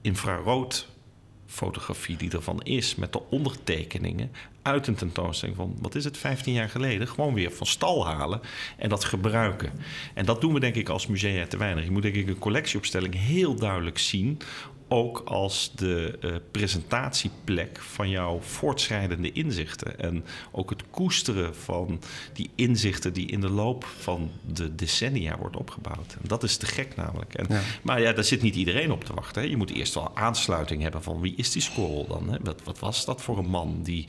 [0.02, 4.32] infraroodfotografie die ervan is, met de ondertekeningen,
[4.70, 8.42] uit een tentoonstelling van, wat is het, 15 jaar geleden, gewoon weer van stal halen
[8.78, 9.72] en dat gebruiken.
[10.14, 11.84] En dat doen we denk ik als musea te weinig.
[11.84, 14.42] Je moet denk ik een collectieopstelling heel duidelijk zien
[14.90, 20.00] ook als de uh, presentatieplek van jouw voortschrijdende inzichten.
[20.00, 22.02] En ook het koesteren van
[22.34, 26.14] die inzichten die in de loop van de decennia wordt opgebouwd.
[26.22, 27.34] En dat is te gek namelijk.
[27.34, 27.48] En,
[27.82, 29.42] Maar ja, daar zit niet iedereen op te wachten.
[29.42, 29.48] Hè.
[29.48, 32.30] Je moet eerst wel aansluiting hebben van wie is die score dan?
[32.30, 32.38] Hè?
[32.42, 34.06] Wat, wat was dat voor een man die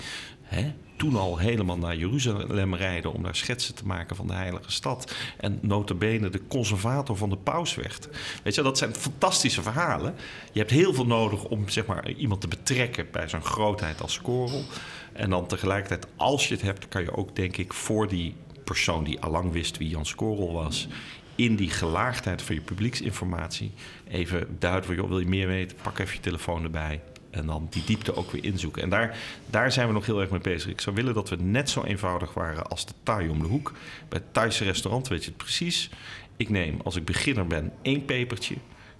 [0.51, 4.72] hè, toen al helemaal naar Jeruzalem rijden om daar schetsen te maken van de heilige
[4.72, 5.14] stad.
[5.36, 8.09] En notabene de conservator van de paus werd.
[8.42, 10.14] Weet je, dat zijn fantastische verhalen.
[10.53, 14.20] Je hebt heel veel nodig om zeg maar, iemand te betrekken bij zo'n grootheid als
[14.20, 14.64] Korel.
[15.12, 18.34] En dan tegelijkertijd, als je het hebt, kan je ook denk ik voor die
[18.64, 20.88] persoon die allang wist wie Jan Korel was,
[21.34, 23.72] in die gelaagdheid van je publieksinformatie
[24.09, 25.76] even duiden joh, wil je meer weten?
[25.82, 27.01] Pak even je telefoon erbij.
[27.30, 28.82] En dan die diepte ook weer inzoeken.
[28.82, 30.70] En daar, daar zijn we nog heel erg mee bezig.
[30.70, 33.72] Ik zou willen dat we net zo eenvoudig waren als de Thai om de hoek.
[34.08, 35.90] Bij het Thaise restaurant weet je het precies.
[36.36, 38.54] Ik neem, als ik beginner ben, één pepertje.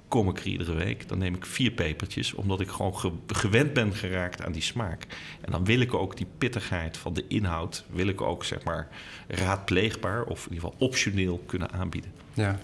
[0.09, 2.35] Kom ik er iedere week, dan neem ik vier pepertjes.
[2.35, 5.07] Omdat ik gewoon gewend ben geraakt aan die smaak.
[5.41, 7.85] En dan wil ik ook die pittigheid van de inhoud...
[7.91, 8.89] wil ik ook, zeg maar,
[9.29, 10.25] raadpleegbaar...
[10.25, 12.13] of in ieder geval optioneel kunnen aanbieden.
[12.35, 12.61] Ja,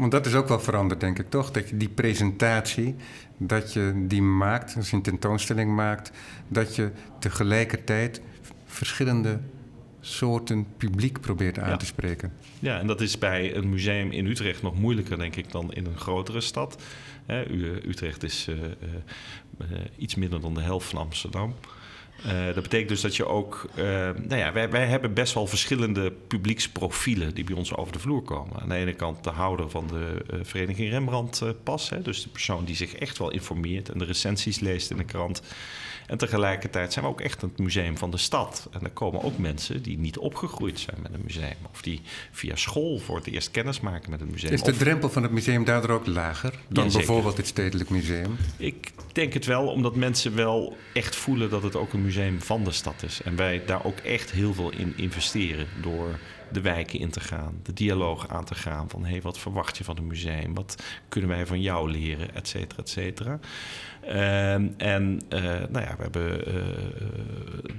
[0.00, 1.50] want dat is ook wel veranderd, denk ik, toch?
[1.50, 2.96] Dat je die presentatie,
[3.42, 6.12] dat je die maakt, als je een tentoonstelling maakt,
[6.48, 8.20] dat je tegelijkertijd
[8.66, 9.40] verschillende
[10.00, 12.32] soorten publiek probeert aan te spreken.
[12.58, 15.86] Ja, en dat is bij een museum in Utrecht nog moeilijker, denk ik, dan in
[15.86, 16.82] een grotere stad.
[17.86, 21.54] Utrecht is uh, uh, iets minder dan de helft van Amsterdam.
[22.26, 23.68] Uh, dat betekent dus dat je ook.
[23.74, 23.84] Uh,
[24.16, 28.22] nou ja, wij, wij hebben best wel verschillende publieksprofielen die bij ons over de vloer
[28.22, 28.60] komen.
[28.60, 32.28] Aan de ene kant de houder van de uh, Vereniging Rembrandt pas, hè, dus de
[32.28, 35.42] persoon die zich echt wel informeert en de recensies leest in de krant.
[36.10, 38.68] En tegelijkertijd zijn we ook echt het museum van de stad.
[38.70, 41.56] En er komen ook mensen die niet opgegroeid zijn met een museum.
[41.72, 42.00] Of die
[42.30, 44.52] via school voor het eerst kennis maken met een museum.
[44.52, 48.36] Is de drempel van het museum daardoor ook lager dan bijvoorbeeld het Stedelijk Museum?
[48.56, 52.64] Ik denk het wel, omdat mensen wel echt voelen dat het ook een museum van
[52.64, 53.22] de stad is.
[53.22, 56.18] En wij daar ook echt heel veel in investeren door
[56.52, 59.76] de wijken in te gaan, de dialoog aan te gaan van hé, hey, wat verwacht
[59.76, 60.54] je van een museum?
[60.54, 63.38] Wat kunnen wij van jou leren, et cetera, et cetera.
[64.00, 66.64] Ehm, en uh, nou ja, we hebben uh,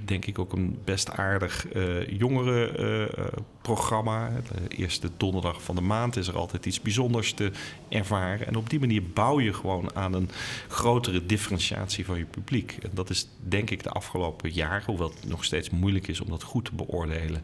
[0.04, 2.08] denk ik ook een best aardig uh,
[3.62, 4.30] jongerenprogramma.
[4.68, 7.50] de eerste donderdag van de maand is er altijd iets bijzonders te
[7.88, 8.46] ervaren.
[8.46, 10.30] En op die manier bouw je gewoon aan een
[10.68, 12.78] grotere differentiatie van je publiek.
[12.82, 16.30] En dat is denk ik de afgelopen jaren, hoewel het nog steeds moeilijk is om
[16.30, 17.42] dat goed te beoordelen.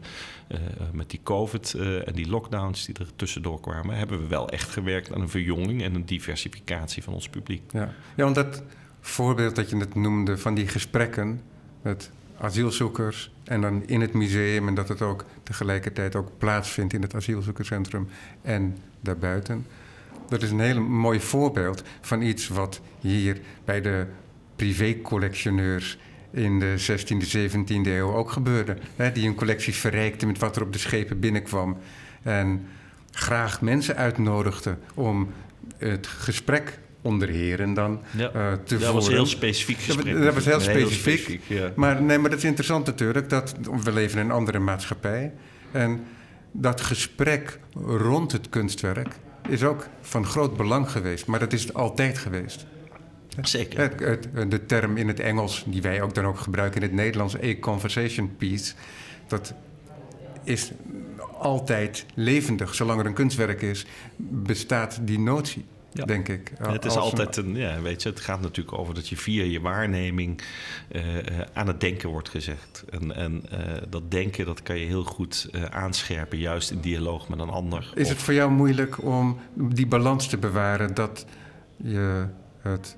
[0.91, 1.73] met die COVID
[2.05, 5.83] en die lockdowns die er tussendoor kwamen, hebben we wel echt gewerkt aan een verjonging
[5.83, 7.61] en een diversificatie van ons publiek.
[7.71, 8.63] Ja, ja want dat
[9.01, 11.41] voorbeeld dat je het noemde van die gesprekken
[11.81, 17.01] met asielzoekers en dan in het museum en dat het ook tegelijkertijd ook plaatsvindt in
[17.01, 18.07] het asielzoekerscentrum
[18.41, 19.65] en daarbuiten.
[20.27, 24.05] Dat is een heel mooi voorbeeld van iets wat hier bij de
[24.55, 25.99] privécollectioneurs
[26.31, 28.77] in de 16e, 17e eeuw ook gebeurde.
[28.95, 31.77] Hè, die hun collecties verrijkten met wat er op de schepen binnenkwam.
[32.23, 32.67] En
[33.11, 35.29] graag mensen uitnodigde om
[35.77, 38.31] het gesprek onder heren dan ja.
[38.35, 40.13] uh, te dat was heel specifiek gesprek.
[40.13, 41.05] Dat, dat was heel specifiek.
[41.05, 41.71] Heel specifiek ja.
[41.75, 43.29] maar, nee, maar dat is interessant natuurlijk.
[43.29, 45.33] Dat, we leven in een andere maatschappij.
[45.71, 46.03] En
[46.51, 49.15] dat gesprek rond het kunstwerk
[49.49, 51.25] is ook van groot belang geweest.
[51.25, 52.65] Maar dat is het altijd geweest.
[53.41, 53.79] Zeker.
[53.79, 53.99] Het,
[54.33, 57.41] het, de term in het Engels, die wij ook dan ook gebruiken in het Nederlands,
[57.41, 58.73] a conversation piece.
[59.27, 59.53] Dat
[60.43, 60.71] is
[61.37, 62.75] altijd levendig.
[62.75, 63.85] Zolang er een kunstwerk is,
[64.17, 65.65] bestaat die notie.
[65.91, 66.05] Ja.
[66.05, 66.51] Denk ik.
[66.61, 69.61] Het is altijd een, ja, weet je, het gaat natuurlijk over dat je via je
[69.61, 70.41] waarneming
[70.91, 71.01] uh,
[71.53, 72.83] aan het denken wordt gezegd.
[72.89, 73.59] En, en uh,
[73.89, 77.91] dat denken, dat kan je heel goed uh, aanscherpen, juist in dialoog met een ander.
[77.95, 78.09] Is of...
[78.09, 81.25] het voor jou moeilijk om die balans te bewaren dat
[81.77, 82.27] je
[82.61, 82.97] het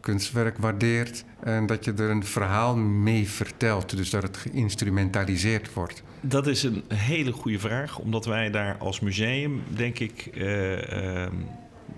[0.00, 6.02] kunstwerk waardeert en dat je er een verhaal mee vertelt, dus dat het geïnstrumentaliseerd wordt?
[6.20, 11.34] Dat is een hele goede vraag, omdat wij daar als museum, denk ik ehm,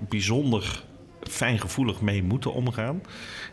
[0.09, 0.85] bijzonder
[1.23, 3.03] fijngevoelig mee moeten omgaan.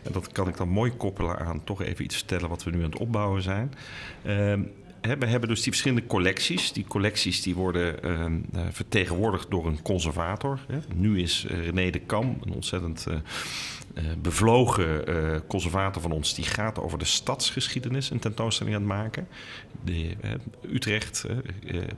[0.02, 2.78] En dat kan ik dan mooi koppelen aan toch even iets vertellen wat we nu
[2.78, 3.72] aan het opbouwen zijn.
[4.26, 4.54] Uh,
[5.18, 6.72] we hebben dus die verschillende collecties.
[6.72, 7.96] Die collecties die worden
[8.54, 10.60] uh, vertegenwoordigd door een conservator.
[10.94, 13.14] Nu is René de Kam, een ontzettend uh,
[14.22, 19.28] bevlogen uh, conservator van ons, die gaat over de stadsgeschiedenis een tentoonstelling aan het maken.
[19.84, 20.16] De,
[20.72, 21.26] Utrecht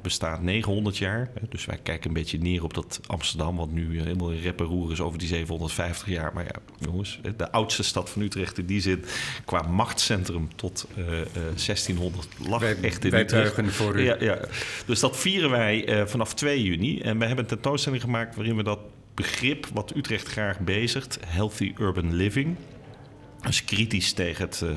[0.02, 4.30] bestaat 900 jaar, dus wij kijken een beetje neer op dat Amsterdam, wat nu helemaal
[4.30, 6.30] in rep roer is over die 750 jaar.
[6.34, 9.04] Maar ja, jongens, de oudste stad van Utrecht in die zin,
[9.44, 13.72] qua machtscentrum tot 1600 lag wij, echt in wij Utrecht.
[13.74, 14.04] voor u.
[14.04, 14.38] Ja, ja.
[14.86, 17.00] Dus dat vieren wij vanaf 2 juni.
[17.00, 18.78] En we hebben een tentoonstelling gemaakt waarin we dat
[19.16, 22.56] begrip wat Utrecht graag bezigt, healthy urban living.
[23.40, 24.70] Dus kritisch tegen het uh,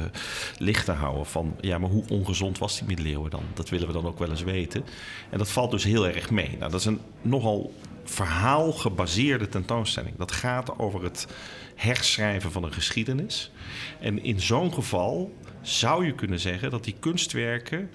[0.58, 3.44] licht te houden van, ja, maar hoe ongezond was die middeleeuwen dan?
[3.54, 4.84] Dat willen we dan ook wel eens weten.
[5.30, 6.50] En dat valt dus heel erg mee.
[6.58, 7.74] Nou, dat is een nogal
[8.04, 10.18] verhaalgebaseerde tentoonstelling.
[10.18, 11.28] Dat gaat over het
[11.76, 13.52] herschrijven van een geschiedenis.
[14.00, 17.90] En in zo'n geval zou je kunnen zeggen dat die kunstwerken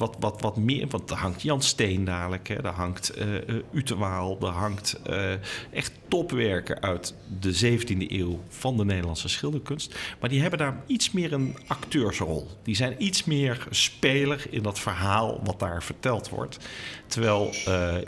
[0.00, 0.86] wat, wat, wat meer.
[0.88, 3.24] Want daar hangt Jan Steen dadelijk, hè, daar hangt uh,
[3.72, 5.32] Utewaal, daar hangt uh,
[5.70, 9.98] echt topwerken uit de 17e eeuw van de Nederlandse schilderkunst.
[10.20, 12.48] Maar die hebben daar iets meer een acteursrol.
[12.62, 16.58] Die zijn iets meer speler in dat verhaal wat daar verteld wordt.
[17.06, 17.50] Terwijl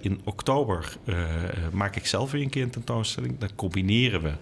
[0.00, 0.96] in oktober
[1.72, 3.38] maak ik zelf weer een keer een tentoonstelling.
[3.38, 4.32] Dan combineren we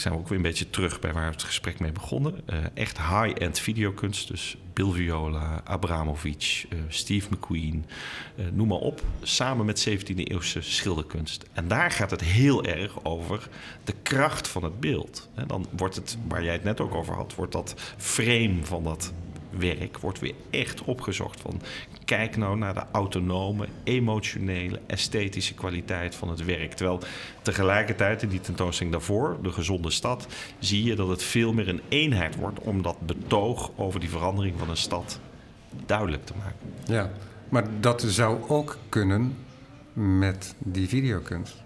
[0.00, 2.40] zijn we ook weer een beetje terug bij waar we het gesprek mee begonnen.
[2.50, 4.28] Uh, echt high-end videokunst.
[4.28, 7.86] Dus Bill Viola, Abramovic, uh, Steve McQueen,
[8.36, 9.02] uh, noem maar op.
[9.22, 11.44] Samen met 17e eeuwse schilderkunst.
[11.52, 13.48] En daar gaat het heel erg over
[13.84, 15.28] de kracht van het beeld.
[15.34, 18.84] En dan wordt het, waar jij het net ook over had, wordt dat frame van
[18.84, 19.12] dat
[19.58, 21.40] werk wordt weer echt opgezocht.
[21.40, 21.60] Van,
[22.04, 26.72] kijk nou naar de autonome, emotionele, esthetische kwaliteit van het werk.
[26.72, 27.00] Terwijl
[27.42, 30.26] tegelijkertijd in die tentoonstelling daarvoor, de gezonde stad,
[30.58, 34.58] zie je dat het veel meer een eenheid wordt om dat betoog over die verandering
[34.58, 35.20] van een stad
[35.86, 36.58] duidelijk te maken.
[36.84, 37.10] Ja,
[37.48, 39.36] maar dat zou ook kunnen
[39.92, 41.62] met die videokunst.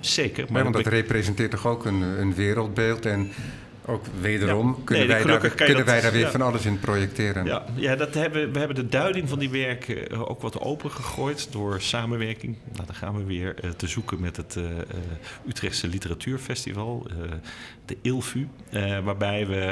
[0.00, 0.46] Zeker.
[0.48, 3.30] Maar ja, want dat representeert toch ook een, een wereldbeeld en
[3.90, 7.44] ook wederom kunnen, wij, daar, kunnen wij daar weer van alles in projecteren.
[7.44, 10.90] Ja, ja dat hebben, we hebben de duiding van die werken eh, ook wat open
[10.90, 12.56] gegooid door samenwerking.
[12.72, 14.64] Nou, dan gaan we weer uh, te zoeken met het uh,
[15.48, 17.06] Utrechtse Literatuurfestival,
[17.90, 18.48] de ILFU.
[19.04, 19.62] waarbij we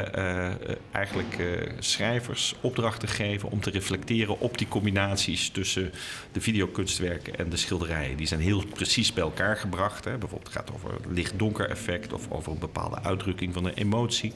[0.92, 1.36] eigenlijk
[1.78, 5.92] schrijvers opdrachten geven om te reflecteren op die combinaties tussen
[6.32, 8.16] de videokunstwerken en de schilderijen.
[8.16, 10.04] Die zijn heel precies bij elkaar gebracht.
[10.04, 10.18] Hè.
[10.18, 14.32] Bijvoorbeeld het gaat over licht-donker effect of over een bepaalde uitdrukking van een emotie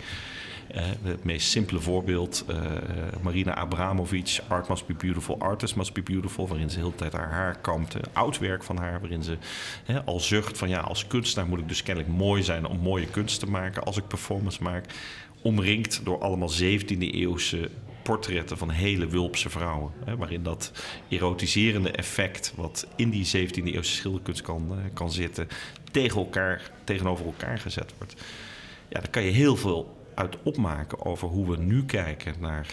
[1.03, 2.57] het meest simpele voorbeeld, uh,
[3.23, 7.12] Marina Abramovic, Art Must Be Beautiful, Artist Must Be Beautiful, waarin ze de hele tijd
[7.12, 7.97] haar haar kampt.
[8.12, 9.37] Oud werk van haar, waarin ze
[10.05, 13.41] al zucht van ja, als kunstenaar moet ik dus kennelijk mooi zijn om mooie kunst
[13.41, 14.85] te maken als ik performance maak.
[15.43, 17.70] Omringd door allemaal 17e eeuwse
[18.03, 19.93] portretten van hele wulpse vrouwen.
[20.18, 20.73] Waarin dat
[21.09, 25.49] erotiserende effect, wat in die 17e eeuwse schilderkunst kan, kan zitten,
[25.91, 28.14] tegen elkaar, tegenover elkaar gezet wordt.
[28.89, 32.67] Ja, daar kan je heel veel uit opmaken over hoe we nu kijken naar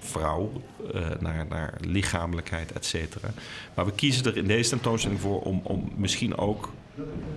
[0.00, 0.52] vrouw,
[0.94, 3.28] uh, naar, naar lichamelijkheid, et cetera.
[3.74, 6.72] Maar we kiezen er in deze tentoonstelling voor om, om misschien ook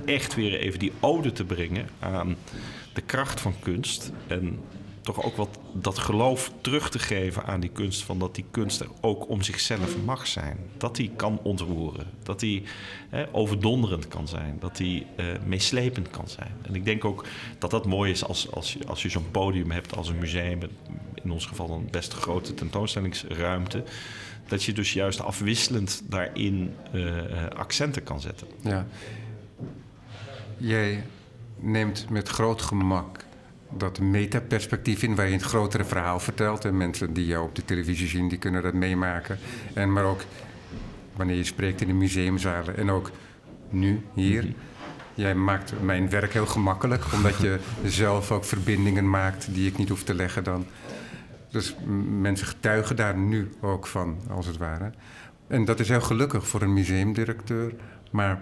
[0.06, 2.36] echt weer even die ode te brengen aan
[2.94, 4.12] de kracht van kunst.
[4.28, 4.60] En
[5.04, 8.04] toch ook wat dat geloof terug te geven aan die kunst.
[8.04, 10.58] Van dat die kunst er ook om zichzelf mag zijn.
[10.78, 12.08] Dat die kan ontroeren.
[12.24, 12.64] Dat die
[13.10, 14.58] hè, overdonderend kan zijn.
[14.60, 16.52] Dat die uh, meeslepend kan zijn.
[16.62, 17.26] En ik denk ook
[17.60, 20.60] dat dat mooi is als, als, als je zo'n podium hebt als een museum.
[21.24, 23.84] In ons geval een best grote tentoonstellingsruimte.
[24.48, 27.22] Dat je dus juist afwisselend daarin uh,
[27.56, 28.48] accenten kan zetten.
[28.62, 28.88] Ja.
[30.58, 31.04] Jij
[31.60, 33.26] neemt met groot gemak
[33.78, 36.66] dat metaperspectief in, waar je het grotere verhaal vertelt.
[36.66, 39.38] En mensen die jou op de televisie zien, die kunnen dat meemaken.
[39.74, 40.22] En maar ook
[41.16, 43.12] wanneer je spreekt in de museumzalen en ook
[43.70, 44.54] nu hier.
[45.14, 49.90] Jij maakt mijn werk heel gemakkelijk, omdat je zelf ook verbindingen maakt die ik niet
[49.90, 50.66] hoef te leggen dan.
[51.52, 51.76] Dus
[52.20, 54.92] mensen getuigen daar nu ook van, als het ware.
[55.48, 57.74] En dat is heel gelukkig voor een museumdirecteur.
[58.12, 58.42] Maar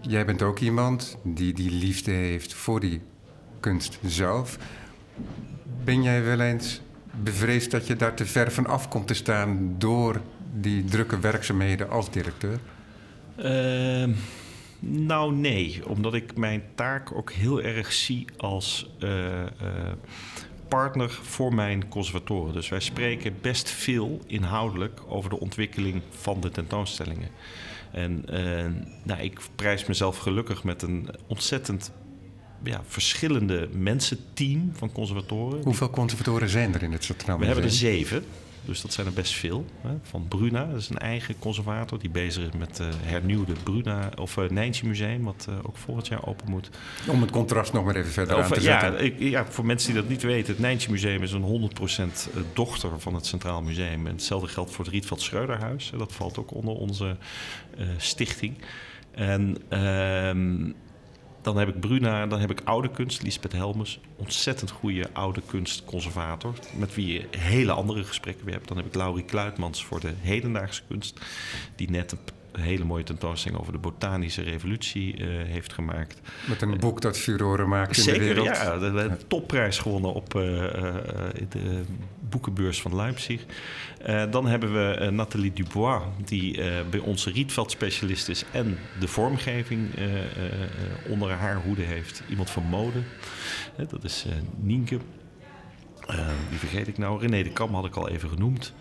[0.00, 3.00] jij bent ook iemand die die liefde heeft voor die
[3.60, 4.58] kunst zelf.
[5.84, 6.80] Ben jij wel eens
[7.22, 10.20] bevreesd dat je daar te ver van af komt te staan door
[10.54, 12.58] die drukke werkzaamheden als directeur?
[13.38, 14.14] Uh,
[14.78, 19.46] nou, nee, omdat ik mijn taak ook heel erg zie als uh, uh,
[20.68, 22.52] partner voor mijn conservatoren.
[22.52, 27.28] Dus wij spreken best veel inhoudelijk over de ontwikkeling van de tentoonstellingen.
[27.92, 28.66] En uh,
[29.02, 31.92] nou, ik prijs mezelf gelukkig met een ontzettend
[32.62, 35.62] ja, verschillende mensenteam van conservatoren.
[35.62, 38.24] Hoeveel conservatoren zijn er in het Centraal We hebben er zeven.
[38.64, 39.64] Dus dat zijn er best veel.
[39.80, 39.90] Hè.
[40.02, 44.36] Van Bruna, dat is een eigen conservator die bezig is met het hernieuwde Bruna of
[44.36, 46.70] uh, Nijntje Museum, wat ook volgend jaar open moet.
[47.08, 49.04] Om het contrast nog maar even verder aan te ja, zetten.
[49.04, 51.70] Ik, ja, voor mensen die dat niet weten, het Nijntje Museum is een
[52.30, 54.06] 100% dochter van het Centraal Museum.
[54.06, 55.92] En hetzelfde geldt voor het Rietveld Schreuderhuis.
[55.96, 57.16] Dat valt ook onder onze
[57.96, 58.54] stichting.
[59.10, 60.72] En ehm,
[61.42, 64.00] dan heb ik Bruna, dan heb ik oude kunst, Lisbeth Helmers.
[64.16, 66.54] Ontzettend goede oude kunstconservator.
[66.76, 68.68] Met wie je hele andere gesprekken weer hebt.
[68.68, 71.20] Dan heb ik Laurie Kluitmans voor de hedendaagse kunst.
[71.76, 72.18] Die net een
[72.52, 76.20] een hele mooie tentoonstelling over de botanische revolutie uh, heeft gemaakt.
[76.48, 78.46] Met een boek dat furoren maakt in Zeker, de wereld.
[78.46, 78.78] ja.
[78.78, 80.42] De, de topprijs gewonnen op uh,
[81.48, 81.82] de
[82.20, 83.44] boekenbeurs van Leipzig.
[84.30, 88.44] dan hebben we Nathalie Dubois, die bij onze Rietveld-specialist is...
[88.52, 89.88] en de vormgeving
[91.08, 92.22] onder haar hoede heeft.
[92.28, 92.98] Iemand van mode.
[93.88, 94.26] dat is
[94.56, 94.98] Nienke.
[96.48, 97.20] die vergeet ik nou.
[97.20, 98.72] René de Kam had ik al even genoemd.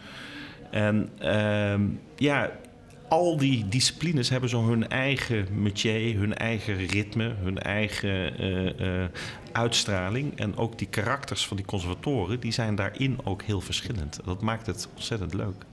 [0.72, 1.82] En ehm,
[2.16, 2.52] ja,
[3.10, 9.06] al die disciplines hebben zo hun eigen métier, hun eigen ritme, hun eigen uh, uh,
[9.52, 10.40] uitstraling.
[10.40, 14.20] En ook die karakters van die conservatoren, die zijn daarin ook heel verschillend.
[14.26, 15.66] Dat maakt het ontzettend leuk.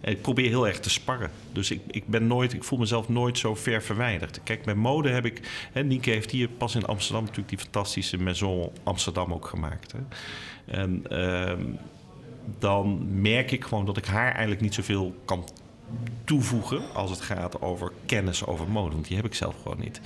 [0.00, 1.30] En ik probeer heel erg te sparren.
[1.52, 4.40] Dus ik, ik, ben nooit, ik voel mezelf nooit zo ver verwijderd.
[4.42, 5.68] Kijk, bij mode heb ik...
[5.72, 9.92] Hè, Nienke heeft hier pas in Amsterdam natuurlijk die fantastische Maison Amsterdam ook gemaakt.
[9.92, 9.98] Hè.
[10.80, 11.52] En uh,
[12.58, 15.44] dan merk ik gewoon dat ik haar eigenlijk niet zoveel kan
[16.24, 18.94] toevoegen als het gaat over kennis over mode.
[18.94, 20.00] Want die heb ik zelf gewoon niet.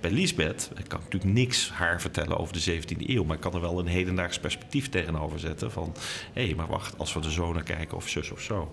[0.00, 3.24] Bij Lisbeth ik kan natuurlijk niks haar vertellen over de 17e eeuw.
[3.24, 5.72] Maar ik kan er wel een hedendaags perspectief tegenover zetten.
[5.72, 5.94] Van
[6.32, 8.70] hé, hey, maar wacht, als we de zonen kijken of zus of zo.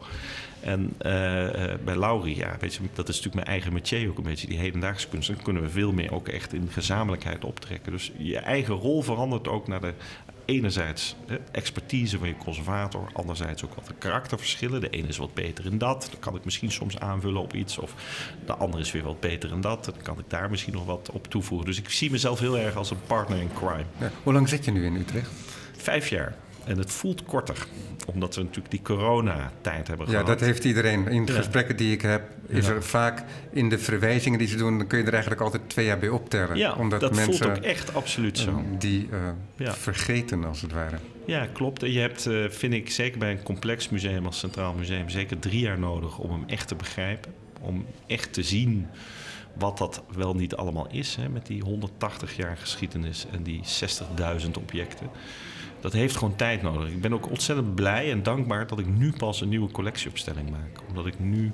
[0.59, 0.93] En uh,
[1.83, 4.57] bij Laurie, ja, weet je, dat is natuurlijk mijn eigen métier ook een beetje, die
[4.57, 5.27] hedendaagse kunst.
[5.27, 7.91] Dan kunnen we veel meer ook echt in gezamenlijkheid optrekken.
[7.91, 9.93] Dus je eigen rol verandert ook naar de
[10.47, 14.81] enerzijds de expertise van je conservator, anderzijds ook wat de karakterverschillen.
[14.81, 17.77] De ene is wat beter in dat, dan kan ik misschien soms aanvullen op iets.
[17.77, 17.93] Of
[18.45, 21.09] de andere is weer wat beter in dat, dan kan ik daar misschien nog wat
[21.11, 21.67] op toevoegen.
[21.67, 23.85] Dus ik zie mezelf heel erg als een partner in crime.
[23.97, 25.31] Ja, hoe lang zit je nu in Utrecht?
[25.77, 26.35] Vijf jaar.
[26.67, 27.65] En het voelt korter,
[28.05, 30.21] omdat we natuurlijk die coronatijd hebben gehad.
[30.21, 31.07] Ja, dat heeft iedereen.
[31.07, 34.77] In de gesprekken die ik heb, is er vaak in de verwijzingen die ze doen,
[34.77, 36.57] dan kun je er eigenlijk altijd twee jaar bij optellen.
[36.57, 38.63] Ja, omdat dat mensen, voelt ook echt absoluut zo.
[38.77, 39.09] Die
[39.57, 40.97] uh, vergeten, als het ware.
[41.25, 41.83] Ja, klopt.
[41.83, 45.39] En je hebt, uh, vind ik, zeker bij een complex museum als Centraal Museum, zeker
[45.39, 47.33] drie jaar nodig om hem echt te begrijpen.
[47.61, 48.87] Om echt te zien
[49.57, 53.61] wat dat wel niet allemaal is, hè, met die 180 jaar geschiedenis en die
[54.41, 55.09] 60.000 objecten
[55.79, 56.89] dat heeft gewoon tijd nodig.
[56.89, 60.81] Ik ben ook ontzettend blij en dankbaar dat ik nu pas een nieuwe collectieopstelling maak.
[60.87, 61.51] Omdat ik nu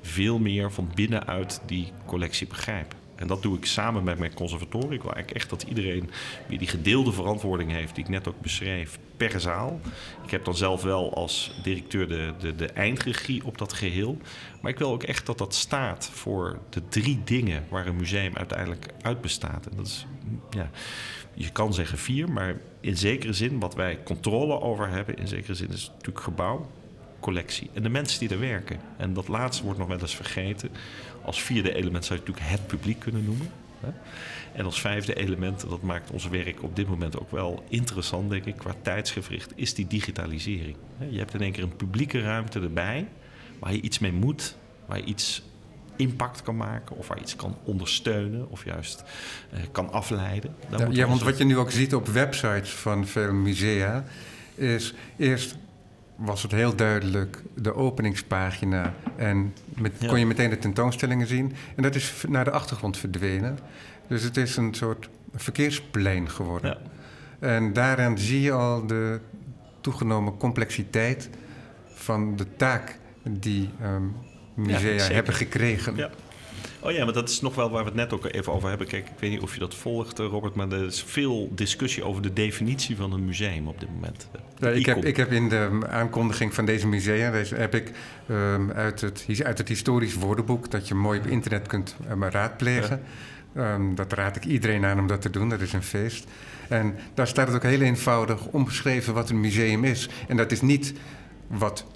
[0.00, 2.94] veel meer van binnenuit die collectie begrijp.
[3.16, 4.92] En dat doe ik samen met mijn conservatorie.
[4.92, 6.10] Ik wil eigenlijk echt dat iedereen
[6.48, 9.80] weer die gedeelde verantwoording heeft, die ik net ook beschreef, per zaal.
[10.24, 14.18] Ik heb dan zelf wel als directeur de, de, de eindregie op dat geheel.
[14.60, 18.36] Maar ik wil ook echt dat dat staat voor de drie dingen waar een museum
[18.36, 19.66] uiteindelijk uit bestaat.
[19.66, 20.06] En dat is,
[20.50, 20.70] ja,
[21.34, 25.54] je kan zeggen vier, maar in zekere zin, wat wij controle over hebben, in zekere
[25.54, 26.70] zin is natuurlijk gebouw,
[27.20, 28.80] collectie en de mensen die er werken.
[28.96, 30.70] En dat laatste wordt nog wel eens vergeten.
[31.22, 33.50] Als vierde element zou je natuurlijk het publiek kunnen noemen.
[34.52, 38.44] En als vijfde element, dat maakt ons werk op dit moment ook wel interessant, denk
[38.44, 40.76] ik, qua tijdsgevricht, is die digitalisering.
[41.10, 43.08] Je hebt in één keer een publieke ruimte erbij
[43.58, 44.56] waar je iets mee moet,
[44.86, 45.42] waar je iets
[45.96, 49.04] impact kan maken of waar iets kan ondersteunen of juist
[49.54, 50.54] uh, kan afleiden.
[50.76, 54.04] Ja, ja, want wat je nu ook ziet op websites van veel musea
[54.54, 55.56] is eerst
[56.16, 61.82] was het heel duidelijk de openingspagina en met, kon je meteen de tentoonstellingen zien en
[61.82, 63.58] dat is naar de achtergrond verdwenen.
[64.08, 66.78] Dus het is een soort verkeersplein geworden.
[67.40, 67.48] Ja.
[67.48, 69.20] En daaraan zie je al de
[69.80, 71.30] toegenomen complexiteit
[71.94, 74.14] van de taak die um,
[74.56, 75.96] musea hebben gekregen.
[75.96, 76.10] Ja.
[76.80, 78.86] Oh ja, maar dat is nog wel waar we het net ook even over hebben.
[78.86, 82.04] Kijk, ik weet niet of je dat volgt, eh, Robert, maar er is veel discussie
[82.04, 84.28] over de definitie van een museum op dit moment.
[84.58, 87.92] Ja, ik, heb, ik heb in de aankondiging van deze musea deze heb ik,
[88.30, 93.02] um, uit, het, uit het historisch woordenboek dat je mooi op internet kunt um, raadplegen.
[93.56, 96.26] Um, dat raad ik iedereen aan om dat te doen, dat is een feest.
[96.68, 100.08] En daar staat het ook heel eenvoudig omschreven wat een museum is.
[100.28, 100.92] En dat is niet
[101.46, 101.86] wat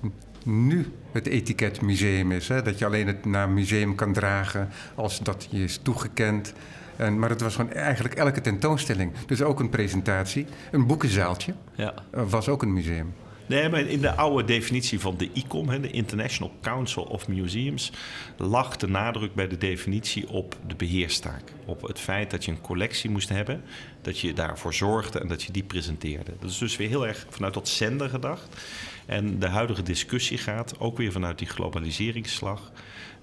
[0.44, 2.48] nu het etiket museum is.
[2.48, 2.62] Hè?
[2.62, 6.52] Dat je alleen het naam museum kan dragen als dat je is toegekend.
[6.96, 9.12] En, maar het was gewoon eigenlijk elke tentoonstelling.
[9.26, 10.46] Dus ook een presentatie.
[10.70, 11.94] Een boekenzaaltje ja.
[12.10, 13.14] Eh, was ook een museum.
[13.50, 17.92] Nee, maar in de oude definitie van de ICOM, de International Council of Museums,
[18.36, 21.42] lag de nadruk bij de definitie op de beheerstaak.
[21.64, 23.62] Op het feit dat je een collectie moest hebben,
[24.02, 26.32] dat je daarvoor zorgde en dat je die presenteerde.
[26.40, 28.62] Dat is dus weer heel erg vanuit dat zender gedacht.
[29.10, 32.72] En de huidige discussie gaat ook weer vanuit die globaliseringsslag.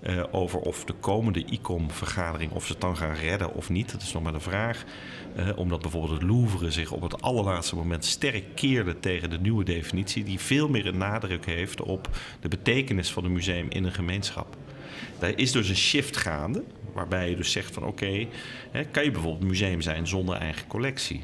[0.02, 3.92] Uh, over of de komende ICOM-vergadering, of ze het dan gaan redden of niet.
[3.92, 4.84] Dat is nog maar de vraag.
[5.38, 9.64] Uh, omdat bijvoorbeeld het Louvre zich op het allerlaatste moment sterk keerde tegen de nieuwe
[9.64, 12.10] definitie, die veel meer een nadruk heeft op
[12.40, 14.56] de betekenis van een museum in een gemeenschap.
[15.20, 16.64] Daar is dus een shift gaande,
[16.94, 18.28] waarbij je dus zegt van oké,
[18.92, 21.24] kan je bijvoorbeeld museum zijn zonder eigen collectie?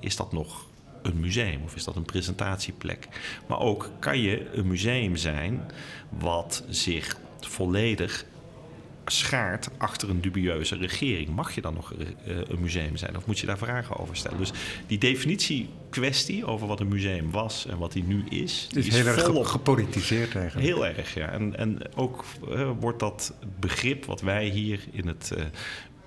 [0.00, 0.66] Is dat nog
[1.04, 3.08] een museum of is dat een presentatieplek?
[3.46, 5.70] Maar ook kan je een museum zijn
[6.08, 8.24] wat zich volledig
[9.06, 11.28] schaart achter een dubieuze regering.
[11.28, 14.38] Mag je dan nog uh, een museum zijn of moet je daar vragen over stellen?
[14.38, 14.52] Dus
[14.86, 18.68] die definitiekwestie over wat een museum was en wat hij nu is...
[18.74, 20.66] is, is heel erg gepolitiseerd eigenlijk.
[20.66, 21.28] Heel erg, ja.
[21.28, 25.32] En, en ook uh, wordt dat begrip wat wij hier in het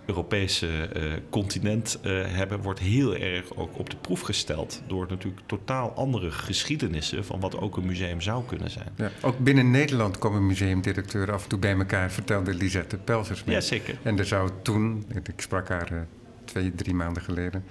[0.07, 4.81] Europese uh, continent uh, hebben, wordt heel erg ook op de proef gesteld.
[4.87, 8.89] Door natuurlijk totaal andere geschiedenissen van wat ook een museum zou kunnen zijn.
[8.95, 13.43] Ja, ook binnen Nederland komen museumdirecteuren af en toe bij elkaar, vertelde Lisette Pelzers.
[13.45, 13.97] Ja, zeker.
[14.03, 15.99] En er zou toen, ik sprak haar uh,
[16.45, 17.63] twee, drie maanden geleden,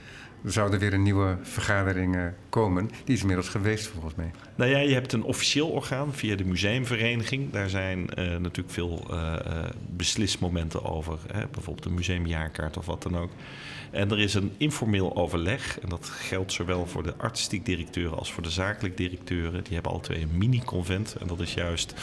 [0.43, 2.17] er er weer een nieuwe vergadering
[2.49, 2.91] komen.
[3.05, 4.31] Die is inmiddels geweest volgens mij.
[4.55, 7.53] Nou ja, je hebt een officieel orgaan via de museumvereniging.
[7.53, 9.35] Daar zijn uh, natuurlijk veel uh,
[9.91, 11.19] beslismomenten over.
[11.33, 11.47] Hè?
[11.51, 13.31] Bijvoorbeeld een museumjaarkaart of wat dan ook.
[13.91, 15.81] En er is een informeel overleg.
[15.81, 19.65] En dat geldt zowel voor de artistiek directeuren als voor de zakelijk directeuren.
[19.65, 21.17] Die hebben al twee een mini-convent.
[21.21, 21.95] En dat is juist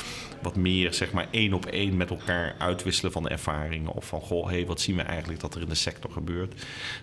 [0.42, 3.94] wat meer, zeg maar, één op één met elkaar uitwisselen van ervaringen.
[3.94, 6.54] Of van, goh, hey, wat zien we eigenlijk dat er in de sector gebeurt.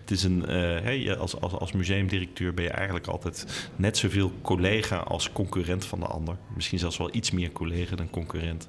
[0.01, 0.47] Het is een, uh,
[0.81, 6.01] hey, als, als, als museumdirecteur ben je eigenlijk altijd net zoveel collega als concurrent van
[6.01, 6.37] de ander.
[6.55, 8.69] Misschien zelfs wel iets meer collega dan concurrent.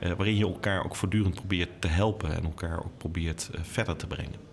[0.00, 3.96] Uh, waarin je elkaar ook voortdurend probeert te helpen en elkaar ook probeert uh, verder
[3.96, 4.51] te brengen.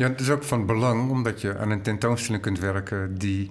[0.00, 3.50] Ja, het is ook van belang omdat je aan een tentoonstelling kunt werken die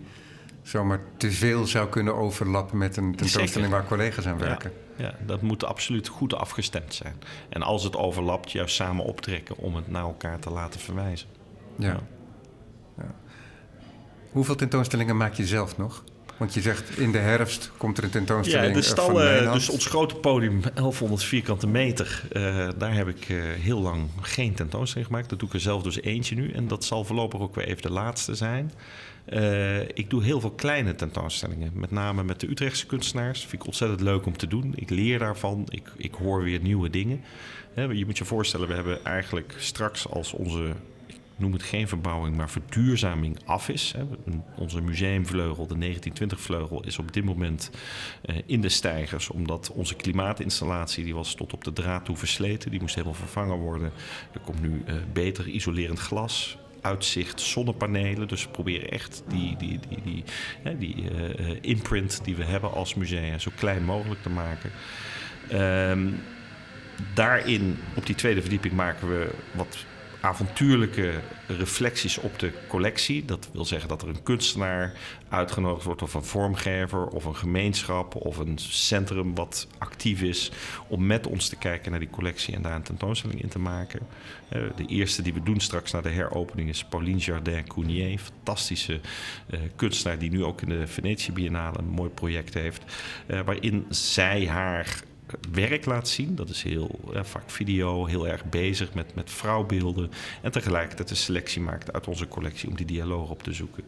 [0.61, 3.69] zomaar te veel zou kunnen overlappen met een tentoonstelling Zeker.
[3.69, 4.71] waar collega's aan werken.
[4.95, 7.15] Ja, ja, dat moet absoluut goed afgestemd zijn.
[7.49, 11.27] En als het overlapt, juist samen optrekken om het naar elkaar te laten verwijzen.
[11.75, 11.99] Ja.
[12.97, 13.15] ja.
[14.31, 16.03] Hoeveel tentoonstellingen maak je zelf nog?
[16.39, 18.67] Want je zegt in de herfst komt er een tentoonstelling.
[18.67, 22.23] Ja, de stallen, dus ons grote podium, 1100 vierkante meter.
[22.31, 25.29] Uh, daar heb ik uh, heel lang geen tentoonstelling gemaakt.
[25.29, 26.51] Dat doe ik er zelf dus eentje nu.
[26.51, 28.71] En dat zal voorlopig ook weer even de laatste zijn.
[29.29, 31.71] Uh, ik doe heel veel kleine tentoonstellingen.
[31.73, 33.39] Met name met de Utrechtse kunstenaars.
[33.39, 34.73] Vind ik ontzettend leuk om te doen.
[34.75, 35.65] Ik leer daarvan.
[35.69, 37.21] Ik, ik hoor weer nieuwe dingen.
[37.75, 40.73] je moet je voorstellen, we hebben eigenlijk straks als onze
[41.39, 43.95] noem het geen verbouwing, maar verduurzaming af is.
[44.55, 47.71] Onze museumvleugel, de 1920-vleugel, is op dit moment
[48.21, 52.71] eh, in de stijgers, omdat onze klimaatinstallatie, die was tot op de draad toe versleten,
[52.71, 53.91] die moest helemaal vervangen worden.
[54.33, 58.27] Er komt nu eh, beter isolerend glas, uitzicht, zonnepanelen.
[58.27, 60.23] Dus we proberen echt die, die, die,
[60.63, 64.71] die, die uh, imprint die we hebben als museum zo klein mogelijk te maken.
[65.91, 66.21] Um,
[67.13, 69.85] daarin, op die tweede verdieping, maken we wat
[70.21, 71.13] avontuurlijke
[71.47, 73.25] reflecties op de collectie.
[73.25, 74.93] Dat wil zeggen dat er een kunstenaar
[75.29, 80.51] uitgenodigd wordt, of een vormgever, of een gemeenschap, of een centrum wat actief is
[80.87, 83.99] om met ons te kijken naar die collectie en daar een tentoonstelling in te maken.
[84.49, 88.99] Eh, de eerste die we doen straks na de heropening is Pauline Jardin Counier, fantastische
[89.49, 92.83] uh, kunstenaar die nu ook in de Venetië Biennale een mooi project heeft,
[93.27, 95.03] uh, waarin zij haar
[95.51, 96.35] werk laat zien.
[96.35, 100.11] Dat is heel vaak video, heel erg bezig met, met vrouwbeelden.
[100.41, 103.83] En tegelijkertijd een selectie maakt uit onze collectie om die dialoog op te zoeken.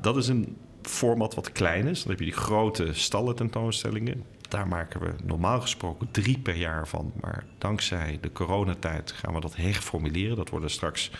[0.00, 2.00] Dat is een format wat klein is.
[2.02, 4.24] Dan heb je die grote stallen tentoonstellingen.
[4.48, 7.12] Daar maken we normaal gesproken drie per jaar van.
[7.20, 10.36] Maar dankzij de coronatijd gaan we dat herformuleren.
[10.36, 11.10] Dat worden straks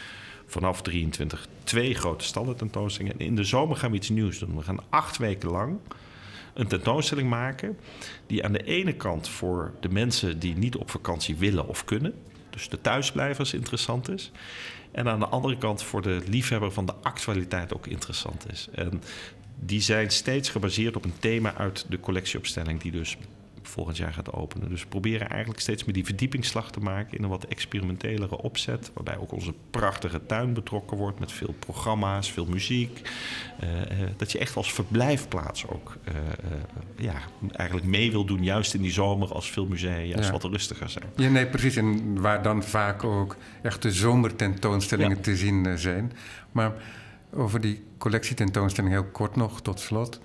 [0.47, 3.18] vanaf 23 twee grote stallen tentoonstellingen.
[3.18, 4.57] En in de zomer gaan we iets nieuws doen.
[4.57, 5.79] We gaan acht weken lang
[6.55, 7.79] een tentoonstelling maken
[8.27, 12.15] die aan de ene kant voor de mensen die niet op vakantie willen of kunnen,
[12.51, 14.31] dus de thuisblijvers interessant is.
[14.91, 18.69] En aan de andere kant voor de liefhebber van de actualiteit ook interessant is.
[18.75, 19.03] En
[19.59, 23.17] die zijn steeds gebaseerd op een thema uit de collectieopstelling, die dus
[23.69, 24.69] volgend jaar gaat openen.
[24.69, 28.91] Dus we proberen eigenlijk steeds meer die verdiepingsslag te maken in een wat experimentelere opzet.
[28.95, 33.01] Waarbij ook onze prachtige tuin betrokken wordt met veel programma's, veel muziek.
[33.62, 33.69] Uh,
[34.17, 36.15] dat je echt als verblijfplaats ook uh,
[36.97, 37.15] ja,
[37.53, 41.05] eigenlijk mee wil doen, juist in die zomer als veel musea juist wat rustiger zijn.
[41.17, 41.77] Ja, nee, precies.
[41.77, 45.23] En waar dan vaak ook echt de zomertentoonstellingen ja.
[45.23, 46.12] te zien zijn.
[46.53, 46.73] Maar
[47.33, 50.21] over die collectietentoonstelling heel kort nog tot slot.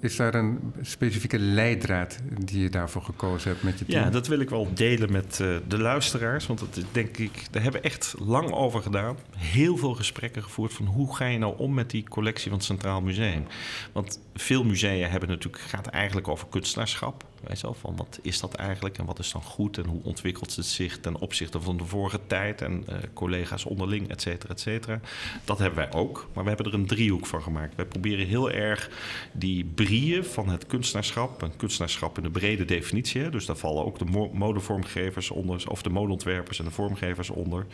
[0.00, 4.04] Is daar een specifieke leidraad die je daarvoor gekozen hebt met je team?
[4.04, 6.46] Ja, dat wil ik wel delen met uh, de luisteraars.
[6.46, 9.16] Want dat is, denk ik, daar hebben we echt lang over gedaan.
[9.36, 12.66] Heel veel gesprekken gevoerd van hoe ga je nou om met die collectie van het
[12.66, 13.46] Centraal Museum.
[13.92, 17.24] Want veel musea hebben natuurlijk, gaat eigenlijk over kunstenaarschap.
[17.54, 21.00] Van wat is dat eigenlijk en wat is dan goed en hoe ontwikkelt het zich
[21.00, 25.00] ten opzichte van de vorige tijd en uh, collega's onderling, et cetera, et cetera.
[25.44, 27.74] Dat hebben wij ook, maar we hebben er een driehoek van gemaakt.
[27.74, 28.90] Wij proberen heel erg
[29.32, 33.98] die brieën van het kunstenaarschap, een kunstenaarschap in de brede definitie, dus daar vallen ook
[33.98, 37.66] de modevormgevers onder, of de modeontwerpers en de vormgevers onder.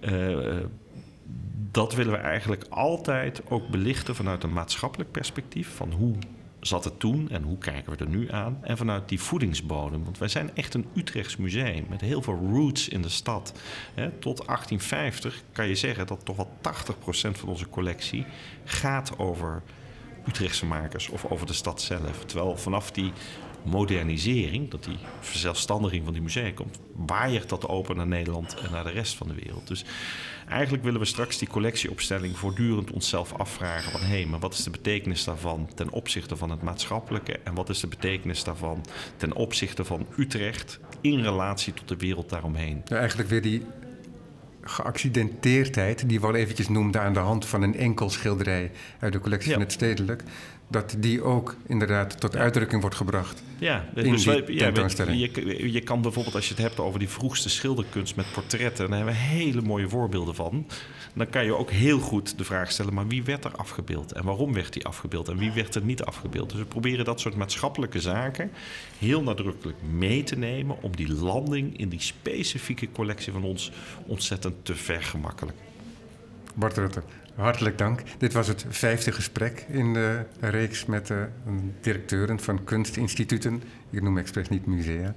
[0.00, 0.56] Uh,
[1.70, 5.68] dat willen we eigenlijk altijd ook belichten vanuit een maatschappelijk perspectief.
[5.68, 6.14] Van hoe
[6.60, 8.58] zat het toen en hoe kijken we er nu aan?
[8.62, 10.04] En vanuit die voedingsbodem.
[10.04, 13.52] Want wij zijn echt een Utrechts museum met heel veel roots in de stad.
[13.94, 18.26] tot 1850 kan je zeggen dat toch wel 80% van onze collectie
[18.64, 19.62] gaat over
[20.28, 22.24] Utrechtse makers of over de stad zelf.
[22.24, 23.12] Terwijl vanaf die
[23.62, 28.84] modernisering, dat die verzelfstandiging van die musea komt, waaiert dat open naar Nederland en naar
[28.84, 29.66] de rest van de wereld.
[29.66, 29.84] Dus
[30.48, 34.62] eigenlijk willen we straks die collectieopstelling voortdurend onszelf afvragen van hé, hey, maar wat is
[34.62, 38.84] de betekenis daarvan ten opzichte van het maatschappelijke en wat is de betekenis daarvan
[39.16, 42.82] ten opzichte van Utrecht in relatie tot de wereld daaromheen.
[42.84, 43.62] Ja, eigenlijk weer die
[44.62, 49.20] geaccidenteerdheid, die we al eventjes noemden aan de hand van een enkel schilderij uit de
[49.20, 50.22] collectie van het Stedelijk,
[50.70, 53.42] dat die ook inderdaad tot uitdrukking wordt gebracht.
[53.58, 54.72] Ja, dus wij, ja,
[55.12, 58.96] je, je kan bijvoorbeeld als je het hebt over die vroegste schilderkunst met portretten, daar
[58.96, 60.66] hebben we hele mooie voorbeelden van.
[61.14, 64.24] Dan kan je ook heel goed de vraag stellen, maar wie werd er afgebeeld en
[64.24, 66.50] waarom werd die afgebeeld en wie werd er niet afgebeeld?
[66.50, 68.50] Dus we proberen dat soort maatschappelijke zaken
[68.98, 73.72] heel nadrukkelijk mee te nemen om die landing in die specifieke collectie van ons
[74.06, 75.68] ontzettend te vergemakkelijken.
[76.54, 77.02] Bart Rutte,
[77.40, 78.02] Hartelijk dank.
[78.18, 81.28] Dit was het vijfde gesprek in de reeks met de
[81.80, 83.62] directeuren van kunstinstituten.
[83.90, 85.14] Ik noem expres niet musea.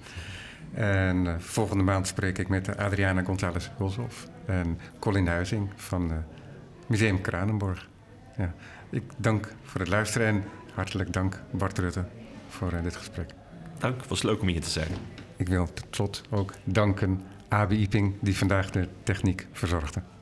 [0.74, 6.18] En uh, volgende maand spreek ik met Adriana González Boshoff en Colin Huizing van uh,
[6.88, 7.90] Museum Kranenborg.
[8.38, 8.54] Ja,
[8.90, 10.44] ik dank voor het luisteren en
[10.74, 12.06] hartelijk dank Bart Rutte
[12.48, 13.30] voor uh, dit gesprek.
[13.78, 14.90] Dank, het was leuk om hier te zijn.
[15.36, 20.13] Ik wil tot slot ook danken Abi Iping die vandaag de techniek verzorgde.